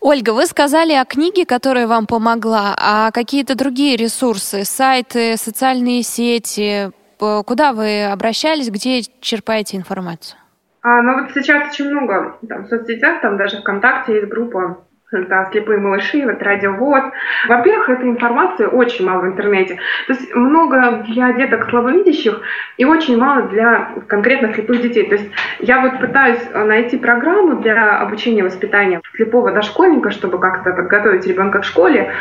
Ольга, 0.00 0.30
вы 0.30 0.46
сказали 0.46 0.92
о 0.92 1.04
книге, 1.04 1.46
которая 1.46 1.86
вам 1.86 2.06
помогла, 2.06 2.76
а 2.78 3.10
какие-то 3.10 3.56
другие 3.56 3.96
ресурсы, 3.96 4.64
сайты, 4.64 5.36
социальные 5.36 6.02
сети, 6.02 6.90
куда 7.18 7.72
вы 7.72 8.04
обращались, 8.04 8.70
где 8.70 9.02
черпаете 9.20 9.76
информацию? 9.76 10.38
А, 10.82 11.02
ну 11.02 11.20
вот 11.20 11.32
сейчас 11.34 11.72
очень 11.72 11.90
много 11.90 12.38
там, 12.48 12.64
в 12.64 12.68
соцсетях, 12.68 13.20
там 13.20 13.36
даже 13.36 13.60
ВКонтакте 13.60 14.14
есть 14.14 14.28
группа 14.28 14.84
да, 15.24 15.48
слепые 15.50 15.78
малыши, 15.78 16.24
вот 16.24 16.42
радиовод. 16.42 17.04
Во-первых, 17.48 17.88
этой 17.88 18.10
информации 18.10 18.66
очень 18.66 19.06
мало 19.06 19.22
в 19.22 19.26
интернете. 19.26 19.78
То 20.06 20.12
есть 20.12 20.34
много 20.34 21.04
для 21.08 21.32
деток 21.32 21.68
слабовидящих 21.70 22.40
и 22.76 22.84
очень 22.84 23.16
мало 23.18 23.42
для 23.48 23.90
конкретно 24.06 24.52
слепых 24.52 24.82
детей. 24.82 25.08
То 25.08 25.14
есть 25.14 25.30
я 25.60 25.80
вот 25.80 26.00
пытаюсь 26.00 26.40
найти 26.54 26.98
программу 26.98 27.56
для 27.56 27.98
обучения 27.98 28.42
воспитания 28.42 29.00
слепого 29.14 29.52
дошкольника, 29.52 30.10
чтобы 30.10 30.38
как-то 30.38 30.72
подготовить 30.72 31.26
ребенка 31.26 31.60
к 31.60 31.64
школе. 31.64 32.12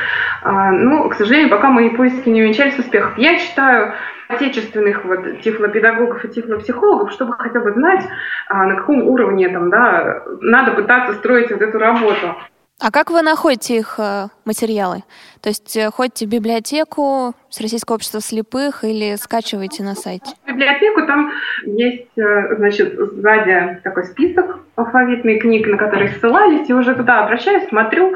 А, 0.41 0.71
но, 0.71 1.09
к 1.09 1.15
сожалению, 1.15 1.49
пока 1.49 1.69
мои 1.69 1.89
поиски 1.89 2.29
не 2.29 2.41
увенчались 2.41 2.79
успехом. 2.79 3.13
Я 3.17 3.37
читаю 3.37 3.93
отечественных 4.27 5.05
вот 5.05 5.41
тифлопедагогов 5.41 6.23
и 6.25 6.29
тифлопсихологов, 6.29 7.11
чтобы 7.11 7.33
хотя 7.33 7.59
бы 7.59 7.71
знать, 7.71 8.03
а, 8.47 8.65
на 8.65 8.75
каком 8.75 9.03
уровне 9.03 9.49
там, 9.49 9.69
да, 9.69 10.23
надо 10.41 10.71
пытаться 10.71 11.13
строить 11.13 11.51
вот 11.51 11.61
эту 11.61 11.77
работу. 11.77 12.35
А 12.79 12.91
как 12.91 13.09
вы 13.09 13.21
находите 13.21 13.77
их 13.77 13.95
э, 13.97 14.29
материалы? 14.45 15.03
То 15.41 15.49
есть 15.49 15.75
э, 15.77 15.89
ходите 15.91 16.25
в 16.25 16.29
библиотеку 16.29 17.33
с 17.49 17.61
Российского 17.61 17.95
общества 17.95 18.21
слепых 18.21 18.83
или 18.83 19.15
скачиваете 19.15 19.83
на 19.83 19.95
сайте? 19.95 20.35
В 20.45 20.47
библиотеку 20.47 21.05
там 21.05 21.31
есть, 21.65 22.17
э, 22.17 22.55
значит, 22.57 22.95
сзади 22.97 23.79
такой 23.83 24.05
список 24.05 24.59
алфавитных 24.75 25.41
книг, 25.41 25.67
на 25.67 25.77
которые 25.77 26.09
ссылались, 26.09 26.69
и 26.69 26.73
уже 26.73 26.95
туда 26.95 27.23
обращаюсь, 27.23 27.67
смотрю, 27.69 28.13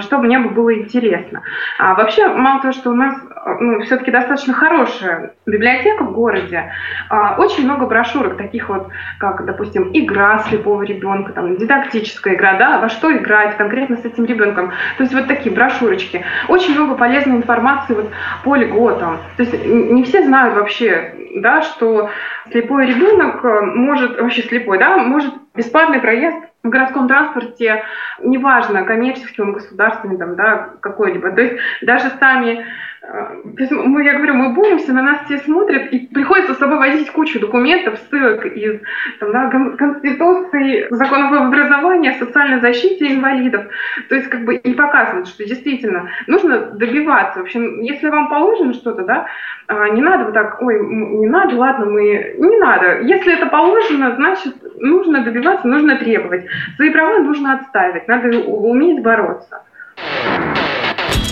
что 0.00 0.18
мне 0.18 0.38
бы 0.38 0.50
было 0.50 0.74
интересно. 0.74 1.42
А 1.78 1.94
вообще, 1.94 2.28
мало 2.28 2.60
того, 2.60 2.72
что 2.74 2.90
у 2.90 2.94
нас 2.94 3.16
ну, 3.60 3.80
все-таки 3.82 4.10
достаточно 4.10 4.52
хорошая 4.52 5.34
библиотека 5.46 6.04
в 6.04 6.12
городе. 6.12 6.72
А, 7.08 7.36
очень 7.38 7.64
много 7.64 7.86
брошюрок, 7.86 8.36
таких 8.36 8.68
вот, 8.68 8.88
как, 9.18 9.44
допустим, 9.44 9.90
игра 9.92 10.40
слепого 10.40 10.82
ребенка, 10.82 11.32
там, 11.32 11.56
дидактическая 11.56 12.34
игра, 12.34 12.54
да, 12.54 12.80
во 12.80 12.88
что 12.88 13.16
играть 13.16 13.56
конкретно 13.56 13.96
с 13.96 14.04
этим 14.04 14.24
ребенком. 14.24 14.72
То 14.98 15.04
есть 15.04 15.14
вот 15.14 15.28
такие 15.28 15.54
брошюрочки. 15.56 16.24
Очень 16.48 16.74
много 16.74 16.94
полезной 16.94 17.36
информации 17.36 17.94
вот 17.94 18.10
по 18.44 18.54
льготам. 18.54 19.18
То 19.36 19.42
есть 19.42 19.64
не 19.64 20.04
все 20.04 20.22
знают 20.22 20.54
вообще, 20.54 21.14
да, 21.36 21.62
что 21.62 22.10
слепой 22.50 22.86
ребенок 22.86 23.44
э, 23.44 23.60
может, 23.62 24.20
вообще 24.20 24.42
слепой, 24.42 24.78
да, 24.78 24.96
может 24.98 25.34
бесплатный 25.54 26.00
проезд 26.00 26.36
в 26.62 26.68
городском 26.68 27.08
транспорте, 27.08 27.82
неважно, 28.20 28.84
коммерческим, 28.84 29.52
государственным, 29.52 30.18
там, 30.18 30.36
да, 30.36 30.70
какой-либо. 30.80 31.30
То 31.32 31.40
есть 31.40 31.56
даже 31.82 32.10
сами 32.18 32.64
то 33.06 33.62
есть 33.62 33.70
мы, 33.70 34.04
я 34.04 34.14
говорю, 34.14 34.34
мы 34.34 34.52
боремся, 34.52 34.92
на 34.92 35.02
нас 35.02 35.20
все 35.26 35.38
смотрят, 35.38 35.92
и 35.92 36.00
приходится 36.08 36.54
с 36.54 36.58
собой 36.58 36.78
возить 36.78 37.10
кучу 37.12 37.38
документов, 37.38 38.00
ссылок 38.10 38.44
из 38.46 38.80
там, 39.20 39.32
да, 39.32 39.48
Конституции, 39.48 40.88
законов 40.90 41.32
об 41.32 41.46
образовании, 41.48 42.18
социальной 42.18 42.60
защите 42.60 43.14
инвалидов. 43.14 43.66
То 44.08 44.16
есть 44.16 44.28
как 44.28 44.44
бы 44.44 44.56
и 44.56 44.74
показывают, 44.74 45.28
что 45.28 45.44
действительно 45.44 46.08
нужно 46.26 46.72
добиваться. 46.72 47.38
В 47.40 47.42
общем, 47.42 47.80
если 47.82 48.08
вам 48.08 48.28
положено 48.28 48.72
что-то, 48.72 49.04
да, 49.04 49.26
а, 49.68 49.88
не 49.90 50.02
надо 50.02 50.24
вот 50.24 50.34
так, 50.34 50.60
ой, 50.60 50.84
не 50.84 51.28
надо, 51.28 51.54
ладно, 51.56 51.86
мы... 51.86 52.34
Не 52.38 52.58
надо. 52.58 53.02
Если 53.02 53.32
это 53.32 53.46
положено, 53.46 54.16
значит, 54.16 54.54
нужно 54.80 55.22
добиваться, 55.22 55.68
нужно 55.68 55.96
требовать. 55.96 56.46
Свои 56.74 56.90
права 56.90 57.18
нужно 57.18 57.54
отстаивать, 57.54 58.08
надо 58.08 58.36
уметь 58.38 59.02
бороться. 59.02 59.62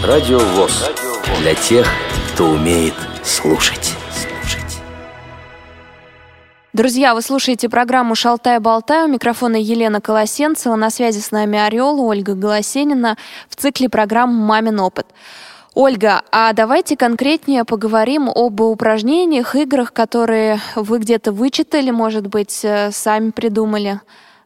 Радио 0.02 0.38
ВОЗ. 0.38 0.90
Для 1.40 1.54
тех, 1.54 1.87
кто 2.33 2.47
умеет 2.47 2.95
слушать. 3.23 3.95
Друзья, 6.75 7.14
вы 7.14 7.23
слушаете 7.23 7.69
программу 7.69 8.14
«Шалтай-болтай». 8.14 9.04
У 9.04 9.09
микрофона 9.09 9.57
Елена 9.57 10.00
Колосенцева. 10.00 10.75
На 10.75 10.90
связи 10.90 11.21
с 11.21 11.31
нами 11.31 11.59
Орел, 11.59 12.00
Ольга 12.00 12.35
Голосенина 12.35 13.16
в 13.49 13.57
цикле 13.57 13.88
программы 13.88 14.45
«Мамин 14.45 14.81
опыт». 14.81 15.07
Ольга, 15.75 16.23
а 16.31 16.52
давайте 16.52 16.97
конкретнее 16.97 17.64
поговорим 17.64 18.28
об 18.28 18.61
упражнениях, 18.61 19.57
играх, 19.57 19.93
которые 19.93 20.61
вы 20.76 20.99
где-то 20.99 21.33
вычитали, 21.33 21.90
может 21.90 22.26
быть, 22.26 22.61
э, 22.62 22.90
сами 22.93 23.31
придумали. 23.31 24.00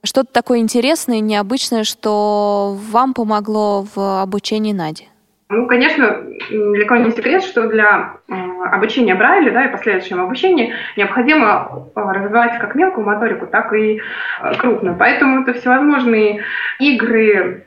Что-то 0.05 0.33
такое 0.33 0.61
интересное, 0.61 1.21
необычное, 1.21 1.85
что 1.85 2.79
вам 2.91 3.13
помогло 3.13 3.87
в 3.95 4.23
обучении 4.23 4.73
Нади. 4.73 5.09
Ну, 5.51 5.67
конечно, 5.67 6.25
далеко 6.51 6.97
не 6.97 7.11
секрет, 7.11 7.43
что 7.43 7.69
для 7.69 8.17
э, 8.29 8.35
обучения 8.71 9.15
Брайля 9.15 9.51
да, 9.51 9.65
и 9.65 9.73
последующего 9.73 10.25
обучения 10.25 10.75
необходимо 10.95 11.89
э, 11.95 12.01
развивать 12.01 12.59
как 12.59 12.75
мелкую 12.75 13.07
моторику, 13.07 13.47
так 13.47 13.73
и 13.73 13.99
э, 14.43 14.55
крупную. 14.59 14.95
Поэтому 14.99 15.43
это 15.43 15.55
всевозможные 15.55 16.45
игры 16.79 17.65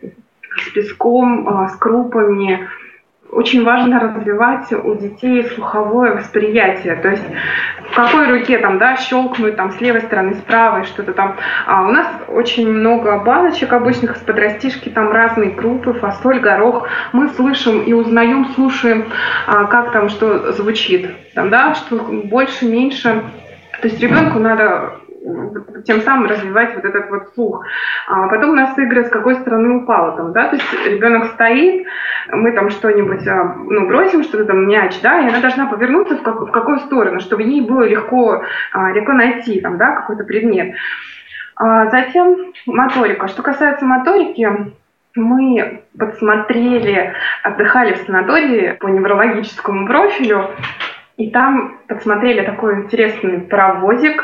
с 0.57 0.69
песком, 0.69 1.69
с 1.69 1.75
крупами, 1.77 2.69
очень 3.31 3.63
важно 3.63 3.99
развивать 3.99 4.71
у 4.73 4.93
детей 4.95 5.45
слуховое 5.45 6.15
восприятие. 6.15 6.95
То 6.95 7.09
есть 7.09 7.23
в 7.91 7.95
какой 7.95 8.27
руке 8.27 8.57
там, 8.57 8.77
да, 8.77 8.97
щелкнуть 8.97 9.55
там 9.55 9.71
с 9.71 9.81
левой 9.81 10.01
стороны, 10.01 10.35
с 10.35 10.41
правой, 10.41 10.83
что-то 10.83 11.13
там. 11.13 11.37
А 11.65 11.83
у 11.83 11.91
нас 11.91 12.07
очень 12.27 12.69
много 12.69 13.19
баночек 13.19 13.71
обычных 13.71 14.17
из-под 14.17 14.37
растишки, 14.37 14.89
там 14.89 15.11
разные 15.11 15.51
крупы, 15.51 15.93
фасоль, 15.93 16.39
горох. 16.39 16.87
Мы 17.13 17.29
слышим 17.29 17.81
и 17.81 17.93
узнаем, 17.93 18.49
слушаем, 18.53 19.05
а, 19.47 19.65
как 19.65 19.91
там 19.91 20.09
что 20.09 20.51
звучит. 20.51 21.09
Там, 21.33 21.49
да, 21.49 21.73
что 21.73 21.95
больше, 21.97 22.65
меньше. 22.65 23.23
То 23.81 23.87
есть 23.87 23.99
ребенку 23.99 24.39
надо 24.39 25.00
тем 25.85 26.01
самым 26.01 26.27
развивать 26.27 26.75
вот 26.75 26.85
этот 26.85 27.09
вот 27.09 27.33
слух. 27.33 27.65
А 28.07 28.27
потом 28.27 28.51
у 28.51 28.55
нас 28.55 28.77
игры 28.77 29.05
с 29.05 29.09
какой 29.09 29.35
стороны 29.35 29.81
упала 29.81 30.17
там, 30.17 30.33
да, 30.33 30.47
то 30.47 30.55
есть 30.55 30.87
ребенок 30.87 31.31
стоит, 31.33 31.85
мы 32.29 32.51
там 32.51 32.69
что-нибудь, 32.69 33.27
а, 33.27 33.55
ну, 33.57 33.87
бросим 33.87 34.23
что-то 34.23 34.45
там, 34.45 34.67
мяч, 34.67 34.99
да, 35.01 35.19
и 35.19 35.27
она 35.27 35.39
должна 35.39 35.67
повернуться 35.67 36.15
в, 36.15 36.23
как, 36.23 36.41
в 36.41 36.51
какую 36.51 36.79
сторону, 36.79 37.19
чтобы 37.19 37.43
ей 37.43 37.61
было 37.61 37.83
легко, 37.83 38.43
а, 38.73 38.91
легко 38.91 39.13
найти 39.13 39.61
там, 39.61 39.77
да, 39.77 39.95
какой-то 39.95 40.23
предмет. 40.23 40.75
А 41.55 41.89
затем 41.89 42.53
моторика. 42.65 43.27
Что 43.27 43.43
касается 43.43 43.85
моторики, 43.85 44.73
мы 45.15 45.83
подсмотрели, 45.97 47.13
отдыхали 47.43 47.93
в 47.93 47.97
санатории 47.97 48.77
по 48.79 48.87
неврологическому 48.87 49.85
профилю, 49.85 50.49
и 51.21 51.29
там 51.29 51.77
подсмотрели 51.87 52.43
такой 52.43 52.81
интересный 52.81 53.41
паровозик, 53.41 54.23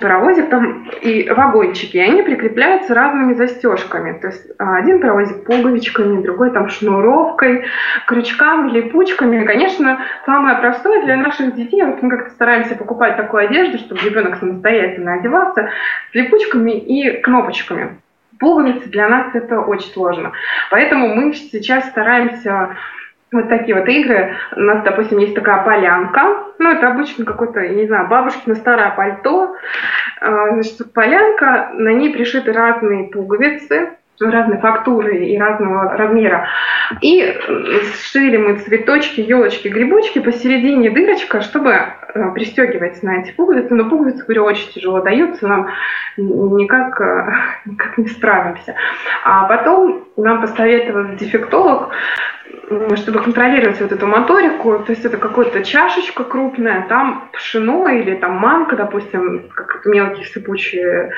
паровозик 0.00 0.50
там 0.50 0.86
и 1.00 1.30
вагончики, 1.30 1.96
и 1.96 2.00
они 2.00 2.22
прикрепляются 2.22 2.94
разными 2.94 3.32
застежками. 3.32 4.18
То 4.18 4.26
есть 4.26 4.46
а, 4.58 4.76
один 4.76 5.00
паровозик 5.00 5.44
пуговичками, 5.44 6.22
другой 6.22 6.50
там 6.50 6.68
шнуровкой, 6.68 7.64
крючками, 8.06 8.70
липучками. 8.70 9.46
Конечно, 9.46 10.00
самое 10.26 10.58
простое 10.58 11.02
для 11.04 11.16
наших 11.16 11.54
детей, 11.54 11.82
вот 11.82 12.02
мы 12.02 12.10
как-то 12.10 12.30
стараемся 12.32 12.76
покупать 12.76 13.16
такую 13.16 13.44
одежду, 13.44 13.78
чтобы 13.78 14.02
ребенок 14.02 14.36
самостоятельно 14.38 15.14
одевался, 15.14 15.70
с 16.12 16.14
липучками 16.14 16.72
и 16.72 17.22
кнопочками. 17.22 17.96
Пуговицы 18.38 18.88
для 18.90 19.08
нас 19.08 19.34
это 19.34 19.60
очень 19.60 19.90
сложно. 19.92 20.32
Поэтому 20.70 21.14
мы 21.14 21.32
сейчас 21.32 21.88
стараемся 21.88 22.76
вот 23.32 23.48
такие 23.48 23.74
вот 23.74 23.88
игры. 23.88 24.36
У 24.56 24.60
нас, 24.60 24.82
допустим, 24.84 25.18
есть 25.18 25.34
такая 25.34 25.62
полянка. 25.64 26.44
Ну, 26.58 26.70
это 26.70 26.88
обычно 26.88 27.24
какое-то, 27.24 27.60
я 27.60 27.74
не 27.74 27.86
знаю, 27.86 28.08
бабушкино 28.08 28.54
старое 28.54 28.90
пальто. 28.90 29.54
А, 30.20 30.50
значит, 30.54 30.92
полянка, 30.92 31.70
на 31.74 31.92
ней 31.92 32.12
пришиты 32.12 32.52
разные 32.52 33.04
пуговицы 33.04 33.98
разной 34.20 34.58
фактуры 34.58 35.26
и 35.26 35.38
разного 35.38 35.96
размера. 35.96 36.48
И 37.00 37.36
сшили 37.94 38.36
мы 38.36 38.56
цветочки, 38.58 39.20
елочки, 39.20 39.68
грибочки, 39.68 40.18
посередине 40.18 40.90
дырочка, 40.90 41.40
чтобы 41.40 41.70
э, 41.70 42.32
пристегивать 42.34 43.02
на 43.02 43.20
эти 43.20 43.32
пуговицы. 43.32 43.74
Но 43.74 43.88
пуговицы, 43.88 44.24
говорю, 44.24 44.44
очень 44.44 44.72
тяжело 44.72 45.00
даются, 45.02 45.46
нам 45.46 45.68
никак, 46.16 47.00
э, 47.00 47.32
никак 47.66 47.98
не 47.98 48.08
справимся. 48.08 48.74
А 49.24 49.44
потом 49.44 50.08
нам 50.16 50.40
посоветовал 50.40 51.14
дефектолог 51.16 51.90
чтобы 52.96 53.22
контролировать 53.22 53.80
вот 53.80 53.92
эту 53.92 54.06
моторику, 54.06 54.78
то 54.80 54.92
есть 54.92 55.04
это 55.04 55.16
какая-то 55.16 55.64
чашечка 55.64 56.24
крупная, 56.24 56.86
там 56.88 57.28
пшено 57.32 57.88
или 57.88 58.14
там 58.14 58.36
манка, 58.36 58.76
допустим, 58.76 59.48
как 59.54 59.84
мелкие 59.86 60.26
сыпучие 60.26 61.12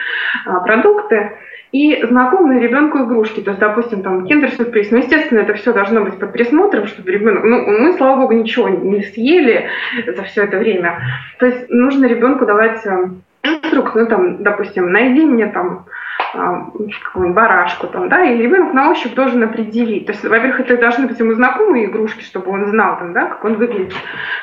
а, 0.46 0.60
продукты, 0.60 1.32
и 1.72 2.04
знакомые 2.04 2.60
ребенку 2.60 2.98
игрушки, 2.98 3.40
то 3.40 3.50
есть, 3.50 3.60
допустим, 3.60 4.02
там 4.02 4.26
киндер-сюрприз. 4.26 4.90
Ну, 4.90 4.98
естественно, 4.98 5.40
это 5.40 5.54
все 5.54 5.72
должно 5.72 6.02
быть 6.02 6.18
под 6.18 6.32
присмотром, 6.32 6.86
чтобы 6.86 7.12
ребенок... 7.12 7.44
Ну, 7.44 7.64
мы, 7.64 7.92
слава 7.96 8.22
богу, 8.22 8.32
ничего 8.32 8.68
не 8.68 9.02
съели 9.02 9.68
за 10.04 10.22
все 10.24 10.44
это 10.44 10.58
время. 10.58 11.00
То 11.38 11.46
есть 11.46 11.70
нужно 11.70 12.06
ребенку 12.06 12.44
давать 12.44 12.84
э, 12.84 13.10
инструкцию, 13.44 14.04
ну, 14.04 14.10
там, 14.10 14.42
допустим, 14.42 14.90
найди 14.90 15.24
мне 15.24 15.46
там 15.46 15.86
какую-нибудь 16.32 17.34
барашку 17.34 17.86
там, 17.86 18.08
да, 18.08 18.24
и 18.24 18.38
ребенок 18.38 18.72
на 18.72 18.90
ощупь 18.90 19.14
должен 19.14 19.42
определить. 19.42 20.06
То 20.06 20.12
есть, 20.12 20.24
во-первых, 20.24 20.60
это 20.60 20.76
должны 20.76 21.06
быть 21.06 21.18
ему 21.18 21.32
знакомые 21.34 21.86
игрушки, 21.86 22.22
чтобы 22.22 22.50
он 22.50 22.66
знал 22.66 22.98
там, 22.98 23.12
да, 23.12 23.26
как 23.26 23.44
он 23.44 23.54
выглядит, 23.54 23.94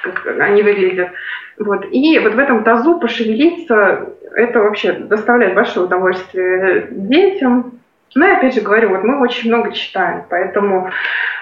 как 0.04 0.26
они 0.40 0.64
выглядят. 0.64 1.10
Вот. 1.58 1.86
И 1.92 2.20
вот 2.20 2.34
в 2.34 2.40
этом 2.40 2.64
тазу 2.64 3.00
пошевелиться, 3.00 4.10
это 4.36 4.60
вообще 4.60 4.94
доставляет 4.94 5.56
большое 5.56 5.86
удовольствие 5.86 6.88
детям. 6.92 7.80
Ну 8.16 8.26
и 8.26 8.32
опять 8.32 8.56
же 8.56 8.62
говорю, 8.62 8.90
вот 8.90 9.04
мы 9.04 9.20
очень 9.20 9.50
много 9.50 9.74
читаем, 9.74 10.24
поэтому 10.30 10.90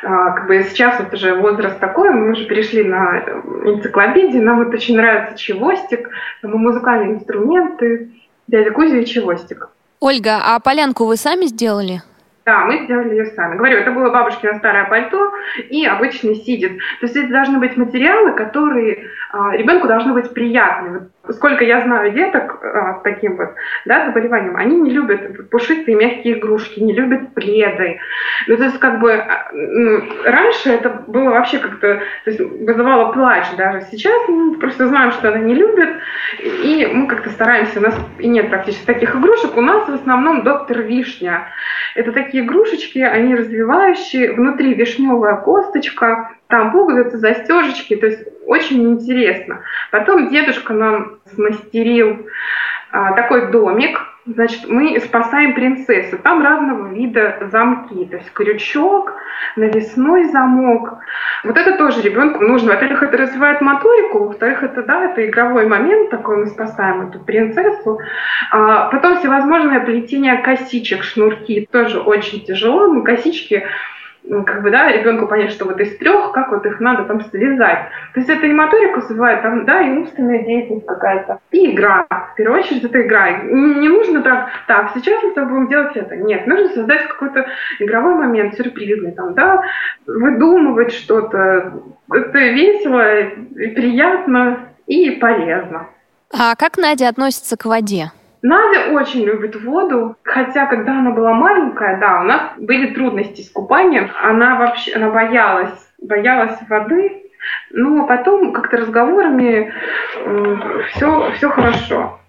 а, 0.03 0.31
как 0.31 0.47
бы 0.47 0.63
сейчас 0.63 0.99
вот 0.99 1.13
уже 1.13 1.35
возраст 1.35 1.79
такой, 1.79 2.09
мы 2.09 2.31
уже 2.31 2.45
перешли 2.45 2.83
на 2.83 3.19
энциклопедии, 3.65 4.39
нам 4.39 4.63
вот 4.63 4.73
очень 4.73 4.97
нравится 4.97 5.37
чевостик, 5.37 6.09
там 6.41 6.51
музыкальные 6.51 7.15
инструменты, 7.15 8.09
дядя 8.47 8.71
Кузя 8.71 8.97
и 8.97 9.05
чевостик. 9.05 9.69
Ольга, 9.99 10.41
а 10.43 10.59
полянку 10.59 11.05
вы 11.05 11.17
сами 11.17 11.45
сделали? 11.45 12.01
Да, 12.45 12.65
мы 12.65 12.83
сделали 12.83 13.09
ее 13.09 13.25
сами. 13.31 13.57
Говорю, 13.57 13.79
это 13.79 13.91
было 13.91 14.11
бабушкино 14.11 14.59
старое 14.59 14.85
пальто 14.85 15.31
и 15.69 15.83
обычный 15.83 16.35
сидит. 16.35 16.77
То 16.99 17.07
есть 17.07 17.15
это 17.15 17.29
должны 17.29 17.57
быть 17.57 17.75
материалы, 17.75 18.33
которые 18.33 19.09
ребенку 19.53 19.87
должны 19.87 20.13
быть 20.13 20.33
приятны. 20.33 21.09
Вот 21.23 21.35
сколько 21.35 21.63
я 21.63 21.81
знаю 21.81 22.11
деток 22.11 22.59
а, 22.63 22.99
с 22.99 23.01
таким 23.01 23.37
вот 23.37 23.49
да, 23.85 24.05
заболеванием, 24.05 24.55
они 24.55 24.79
не 24.79 24.91
любят 24.91 25.49
пушистые 25.49 25.97
мягкие 25.97 26.37
игрушки, 26.39 26.79
не 26.79 26.93
любят 26.93 27.33
пледы. 27.33 27.99
Ну, 28.47 28.57
то 28.57 28.63
есть 28.63 28.79
как 28.79 28.99
бы 28.99 29.13
а, 29.13 29.49
ну, 29.51 30.03
раньше 30.23 30.69
это 30.69 31.03
было 31.07 31.31
вообще 31.31 31.57
как-то 31.57 32.01
то 32.23 32.29
есть, 32.29 32.39
вызывало 32.39 33.11
плач 33.11 33.45
даже. 33.57 33.81
Сейчас 33.91 34.27
мы 34.27 34.57
просто 34.57 34.87
знаем, 34.87 35.11
что 35.11 35.29
она 35.29 35.39
не 35.39 35.55
любит, 35.55 35.89
и 36.39 36.89
мы 36.93 37.07
как-то 37.07 37.29
стараемся. 37.29 37.79
У 37.79 37.83
нас 37.83 37.95
и 38.19 38.27
нет 38.27 38.49
практически 38.49 38.85
таких 38.85 39.15
игрушек. 39.15 39.57
У 39.57 39.61
нас 39.61 39.87
в 39.87 39.93
основном 39.93 40.43
доктор 40.43 40.81
Вишня. 40.81 41.47
Это 41.95 42.11
такие 42.11 42.43
игрушечки, 42.43 42.99
они 42.99 43.35
развивающие, 43.35 44.33
внутри 44.33 44.73
вишневая 44.73 45.37
косточка, 45.37 46.31
там 46.47 46.71
пуговицы, 46.71 47.17
застежечки, 47.17 47.95
то 47.95 48.07
есть 48.07 48.27
очень 48.45 48.83
интересно. 48.93 49.61
Потом 49.91 50.29
дедушка 50.29 50.73
нам 50.73 51.19
смастерил 51.33 52.27
а, 52.91 53.13
такой 53.13 53.51
домик, 53.51 53.99
Значит, 54.27 54.67
мы 54.67 54.99
спасаем 55.01 55.53
принцессу. 55.53 56.17
Там 56.17 56.43
разного 56.43 56.91
вида 56.91 57.47
замки. 57.51 58.05
То 58.05 58.17
есть 58.17 58.33
крючок, 58.33 59.13
навесной 59.55 60.25
замок. 60.29 60.97
Вот 61.43 61.55
это 61.55 61.77
тоже 61.77 62.01
ребенку 62.01 62.43
нужно. 62.43 62.71
Во-первых, 62.73 63.03
это 63.03 63.17
развивает 63.17 63.61
моторику. 63.61 64.25
Во-вторых, 64.25 64.63
это, 64.63 64.81
да, 64.81 65.11
это 65.11 65.27
игровой 65.27 65.67
момент 65.67 66.09
такой. 66.09 66.37
Мы 66.37 66.47
спасаем 66.47 67.07
эту 67.07 67.19
принцессу. 67.19 67.99
А 68.49 68.89
потом 68.89 69.19
всевозможное 69.19 69.81
плетение 69.81 70.37
косичек, 70.37 71.03
шнурки. 71.03 71.69
Тоже 71.71 71.99
очень 71.99 72.43
тяжело. 72.43 72.87
Мы 72.87 73.03
косички 73.03 73.63
как 74.45 74.63
бы, 74.63 74.71
да, 74.71 74.91
ребенку 74.91 75.27
понять, 75.27 75.51
что 75.51 75.65
вот 75.65 75.79
из 75.79 75.97
трех, 75.97 76.31
как 76.31 76.51
вот 76.51 76.65
их 76.65 76.79
надо 76.79 77.03
там 77.05 77.21
связать. 77.25 77.79
То 78.13 78.19
есть 78.19 78.29
это 78.29 78.45
и 78.45 78.53
моторику 78.53 78.99
развивает, 78.99 79.41
там, 79.41 79.65
да, 79.65 79.81
и 79.81 79.91
умственная 79.91 80.43
деятельность 80.43 80.85
какая-то. 80.85 81.39
И 81.51 81.73
игра. 81.73 82.05
В 82.09 82.35
первую 82.35 82.59
очередь 82.59 82.83
это 82.83 83.01
игра. 83.01 83.31
Не, 83.43 83.87
нужно 83.89 84.21
так, 84.21 84.49
так, 84.67 84.91
сейчас 84.95 85.21
мы 85.23 85.45
будем 85.45 85.67
делать 85.67 85.95
это. 85.95 86.15
Нет, 86.15 86.47
нужно 86.47 86.69
создать 86.69 87.07
какой-то 87.07 87.45
игровой 87.79 88.15
момент, 88.15 88.55
сюрпризный, 88.55 89.11
там, 89.11 89.33
да, 89.33 89.61
выдумывать 90.07 90.91
что-то. 90.91 91.73
Это 92.11 92.37
весело, 92.37 93.19
и 93.19 93.67
приятно 93.75 94.69
и 94.87 95.11
полезно. 95.11 95.87
А 96.31 96.55
как 96.55 96.77
Надя 96.77 97.09
относится 97.09 97.57
к 97.57 97.65
воде? 97.65 98.11
Надя 98.47 98.91
очень 98.91 99.23
любит 99.23 99.59
воду, 99.63 100.17
хотя 100.21 100.67
когда 100.67 100.99
она 100.99 101.09
была 101.09 101.33
маленькая, 101.33 101.99
да, 101.99 102.21
у 102.21 102.25
нас 102.25 102.41
были 102.59 102.93
трудности 102.93 103.41
с 103.41 103.49
купанием. 103.49 104.11
Она 104.21 104.57
вообще, 104.57 104.93
она 104.93 105.09
боялась, 105.09 105.73
боялась 105.99 106.55
воды, 106.69 107.23
но 107.71 108.05
потом 108.05 108.53
как-то 108.53 108.77
разговорами 108.77 109.73
э, 110.17 110.57
все, 110.91 111.31
все 111.31 111.49
хорошо. 111.49 112.19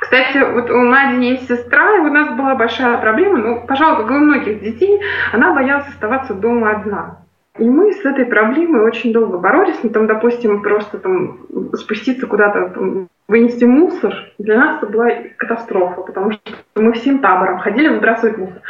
Кстати, 0.00 0.38
вот 0.38 0.68
у 0.70 0.82
Нади 0.82 1.24
есть 1.24 1.46
сестра, 1.46 1.98
и 1.98 2.00
у 2.00 2.12
нас 2.12 2.30
была 2.30 2.56
большая 2.56 2.98
проблема, 2.98 3.38
ну, 3.38 3.64
пожалуй, 3.64 4.02
как 4.02 4.10
и 4.10 4.14
у 4.14 4.18
многих 4.18 4.60
детей, 4.60 5.00
она 5.32 5.54
боялась 5.54 5.86
оставаться 5.86 6.34
дома 6.34 6.72
одна. 6.72 7.23
И 7.58 7.64
мы 7.64 7.92
с 7.92 8.04
этой 8.04 8.26
проблемой 8.26 8.82
очень 8.82 9.12
долго 9.12 9.38
боролись. 9.38 9.78
Ну, 9.82 9.90
там, 9.90 10.06
допустим, 10.06 10.62
просто 10.62 10.98
там 10.98 11.38
спуститься 11.74 12.26
куда-то, 12.26 12.70
там, 12.70 13.08
вынести 13.28 13.64
мусор, 13.64 14.14
для 14.38 14.58
нас 14.58 14.82
это 14.82 14.92
была 14.92 15.08
катастрофа, 15.36 16.02
потому 16.02 16.32
что 16.32 16.52
мы 16.74 16.92
всем 16.92 17.20
табором 17.20 17.58
ходили 17.58 17.88
выбрасывать 17.88 18.38
мусор. 18.38 18.60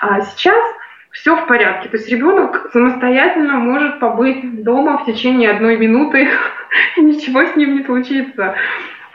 А 0.00 0.20
сейчас 0.20 0.62
все 1.10 1.36
в 1.36 1.46
порядке. 1.46 1.88
То 1.88 1.96
есть 1.96 2.08
ребенок 2.08 2.70
самостоятельно 2.72 3.54
может 3.54 4.00
побыть 4.00 4.62
дома 4.62 4.98
в 4.98 5.06
течение 5.06 5.50
одной 5.50 5.78
минуты, 5.78 6.28
и 6.96 7.00
ничего 7.00 7.44
с 7.44 7.56
ним 7.56 7.76
не 7.76 7.84
случится. 7.84 8.54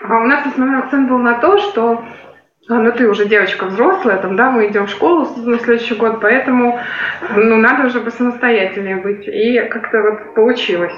А 0.02 0.18
у 0.18 0.24
нас 0.24 0.46
основной 0.46 0.80
акцент 0.80 1.10
был 1.10 1.20
на 1.20 1.36
то, 1.36 1.58
что 1.60 2.04
ну 2.77 2.91
ты 2.91 3.10
уже 3.10 3.27
девочка 3.27 3.65
взрослая, 3.65 4.17
там, 4.17 4.36
да, 4.36 4.51
мы 4.51 4.67
идем 4.67 4.86
в 4.86 4.91
школу 4.91 5.27
на 5.38 5.58
следующий 5.60 5.95
год, 5.95 6.21
поэтому, 6.21 6.79
ну, 7.36 7.58
надо 7.58 7.88
уже 7.88 7.99
посамостоятельнее 7.99 8.97
быть. 8.97 9.27
И 9.27 9.60
как-то 9.69 10.01
вот 10.01 10.36
получилось. 10.36 10.93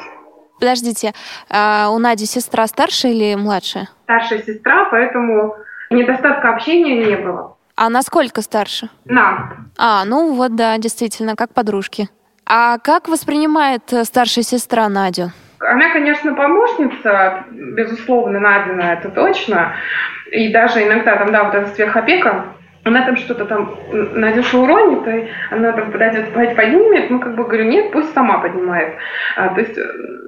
Подождите, 0.59 1.13
а 1.49 1.89
у 1.89 1.97
Нади 1.97 2.25
сестра 2.25 2.67
старшая 2.67 3.13
или 3.13 3.35
младшая? 3.35 3.89
Старшая 4.03 4.43
сестра, 4.43 4.85
поэтому 4.91 5.55
недостатка 5.89 6.53
общения 6.53 7.05
не 7.05 7.15
было. 7.15 7.55
А 7.75 7.89
насколько 7.89 8.41
старше? 8.41 8.89
На. 9.05 9.55
А, 9.77 10.03
ну 10.05 10.33
вот 10.33 10.55
да, 10.55 10.77
действительно, 10.77 11.35
как 11.35 11.53
подружки. 11.53 12.09
А 12.45 12.79
как 12.79 13.07
воспринимает 13.07 13.81
старшая 14.03 14.43
сестра 14.43 14.89
Надю? 14.89 15.31
Она, 15.61 15.91
конечно, 15.91 16.33
помощница, 16.33 17.45
безусловно, 17.51 18.39
Надина, 18.39 18.93
это 18.93 19.09
точно. 19.09 19.73
И 20.31 20.51
даже 20.51 20.83
иногда 20.83 21.17
там, 21.17 21.31
да, 21.31 21.43
вот 21.43 21.55
эта 21.55 21.69
сверхопека, 21.69 22.45
она 22.83 23.05
там 23.05 23.15
что-то 23.15 23.45
там 23.45 23.75
Надюша 23.91 24.57
уронит, 24.57 25.07
и 25.07 25.29
она 25.51 25.71
там 25.71 25.91
подойдет, 25.91 26.33
поднимет, 26.33 27.09
ну, 27.11 27.19
как 27.19 27.35
бы 27.35 27.43
говорю, 27.43 27.65
нет, 27.65 27.91
пусть 27.91 28.13
сама 28.13 28.39
поднимает. 28.39 28.95
А, 29.35 29.49
то 29.49 29.61
есть, 29.61 29.77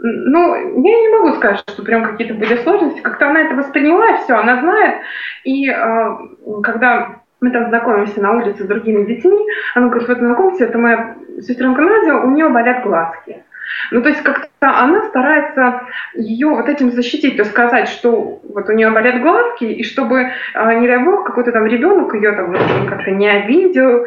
ну, 0.03 0.55
я 0.55 1.01
не 1.01 1.09
могу 1.09 1.33
сказать, 1.35 1.63
что 1.67 1.83
прям 1.83 2.03
какие-то 2.03 2.35
были 2.35 2.55
сложности, 2.57 3.01
как-то 3.01 3.29
она 3.29 3.41
это 3.41 3.55
восприняла, 3.55 4.17
все, 4.17 4.35
она 4.35 4.59
знает, 4.59 4.97
и 5.43 5.67
а, 5.69 6.17
когда 6.61 7.23
мы 7.41 7.49
там 7.49 7.69
знакомимся 7.69 8.21
на 8.21 8.33
улице 8.33 8.63
с 8.63 8.67
другими 8.67 9.05
детьми, 9.05 9.37
она 9.73 9.87
говорит, 9.87 10.07
вот 10.07 10.17
знакомься, 10.19 10.65
это 10.65 10.77
моя 10.77 11.15
сестренка 11.41 11.81
Надя, 11.81 12.17
у 12.17 12.29
нее 12.29 12.49
болят 12.49 12.83
глазки. 12.83 13.43
Ну, 13.91 14.01
то 14.01 14.09
есть 14.09 14.21
как-то 14.21 14.49
она 14.61 15.03
старается 15.09 15.83
ее 16.15 16.47
вот 16.47 16.69
этим 16.69 16.91
защитить, 16.91 17.37
то 17.37 17.45
сказать, 17.45 17.89
что 17.89 18.41
вот 18.47 18.69
у 18.69 18.71
нее 18.71 18.89
болят 18.89 19.21
глазки, 19.21 19.65
и 19.65 19.83
чтобы, 19.83 20.31
а, 20.53 20.73
не 20.75 20.87
дай 20.87 21.03
бог, 21.03 21.25
какой-то 21.25 21.51
там 21.51 21.65
ребенок 21.65 22.13
ее 22.13 22.31
там 22.31 22.55
как-то 22.87 23.11
не 23.11 23.29
обидел, 23.29 24.05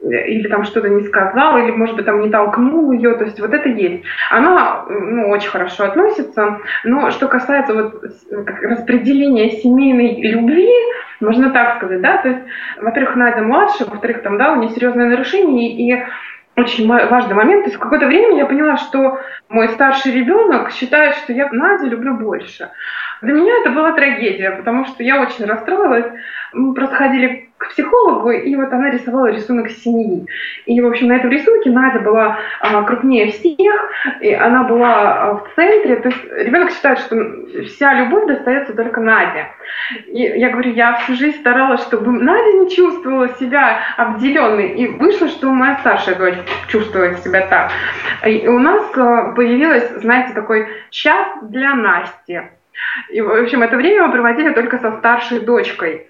или 0.00 0.46
там 0.48 0.64
что-то 0.64 0.88
не 0.88 1.04
сказал, 1.04 1.58
или, 1.58 1.70
может 1.70 1.96
быть, 1.96 2.04
там 2.04 2.20
не 2.20 2.30
толкнул 2.30 2.92
ее, 2.92 3.14
то 3.14 3.24
есть 3.24 3.40
вот 3.40 3.52
это 3.52 3.68
есть. 3.68 4.04
Она, 4.30 4.84
ну, 4.88 5.28
очень 5.30 5.50
хорошо 5.50 5.84
относится, 5.84 6.60
но 6.84 7.10
что 7.10 7.28
касается 7.28 7.74
вот 7.74 8.04
распределения 8.62 9.50
семейной 9.50 10.20
любви, 10.22 10.70
можно 11.20 11.50
так 11.50 11.76
сказать, 11.76 12.00
да, 12.02 12.18
то 12.18 12.28
есть, 12.28 12.40
во-первых, 12.80 13.16
Надя 13.16 13.42
младше, 13.42 13.86
во-вторых, 13.86 14.22
там, 14.22 14.36
да, 14.36 14.52
у 14.52 14.56
нее 14.56 14.70
серьезное 14.70 15.08
нарушение, 15.08 15.72
и 15.72 16.04
очень 16.56 16.88
важный 16.88 17.34
момент. 17.34 17.64
То 17.64 17.70
есть 17.70 17.80
какое-то 17.80 18.06
время 18.06 18.38
я 18.38 18.46
поняла, 18.46 18.76
что 18.76 19.20
мой 19.48 19.68
старший 19.70 20.12
ребенок 20.12 20.72
считает, 20.72 21.16
что 21.16 21.32
я 21.32 21.48
Надю 21.52 21.86
люблю 21.86 22.14
больше. 22.16 22.70
Для 23.22 23.34
меня 23.34 23.60
это 23.60 23.70
была 23.70 23.92
трагедия, 23.92 24.50
потому 24.52 24.84
что 24.86 25.02
я 25.02 25.20
очень 25.20 25.44
расстроилась. 25.44 26.06
Мы 26.52 26.74
просто 26.74 26.96
ходили 26.96 27.46
к 27.58 27.70
психологу, 27.70 28.30
и 28.30 28.54
вот 28.54 28.70
она 28.70 28.90
рисовала 28.90 29.28
рисунок 29.28 29.70
семьи. 29.70 30.26
И, 30.66 30.78
в 30.80 30.86
общем, 30.86 31.08
на 31.08 31.16
этом 31.16 31.30
рисунке 31.30 31.70
Надя 31.70 32.00
была 32.00 32.38
а, 32.60 32.82
крупнее 32.82 33.32
всех, 33.32 33.90
и 34.20 34.32
она 34.32 34.64
была 34.64 34.90
а, 34.90 35.34
в 35.36 35.54
центре. 35.54 35.96
То 35.96 36.08
есть 36.08 36.24
ребенок 36.32 36.70
считает, 36.70 36.98
что 36.98 37.16
вся 37.64 37.94
любовь 37.94 38.26
достается 38.26 38.74
только 38.74 39.00
Наде. 39.00 39.48
И 40.06 40.20
я 40.20 40.50
говорю, 40.50 40.72
я 40.72 40.96
всю 40.96 41.14
жизнь 41.14 41.38
старалась, 41.38 41.80
чтобы 41.82 42.12
Надя 42.12 42.52
не 42.58 42.70
чувствовала 42.70 43.28
себя 43.30 43.78
обделенной. 43.96 44.74
И 44.74 44.88
вышло, 44.88 45.28
что 45.28 45.50
моя 45.50 45.78
старшая 45.78 46.16
дочь 46.16 46.38
чувствует 46.68 47.20
себя 47.20 47.46
так. 47.46 47.70
И 48.26 48.46
у 48.46 48.58
нас 48.58 48.82
а, 48.96 49.32
появилась, 49.32 49.88
знаете, 50.02 50.34
такой 50.34 50.68
час 50.90 51.26
для 51.42 51.74
Насти. 51.74 52.42
И, 53.10 53.20
в 53.20 53.30
общем, 53.30 53.62
это 53.62 53.76
время 53.76 54.06
мы 54.06 54.12
проводили 54.12 54.52
только 54.52 54.78
со 54.78 54.96
старшей 54.98 55.40
дочкой. 55.40 56.08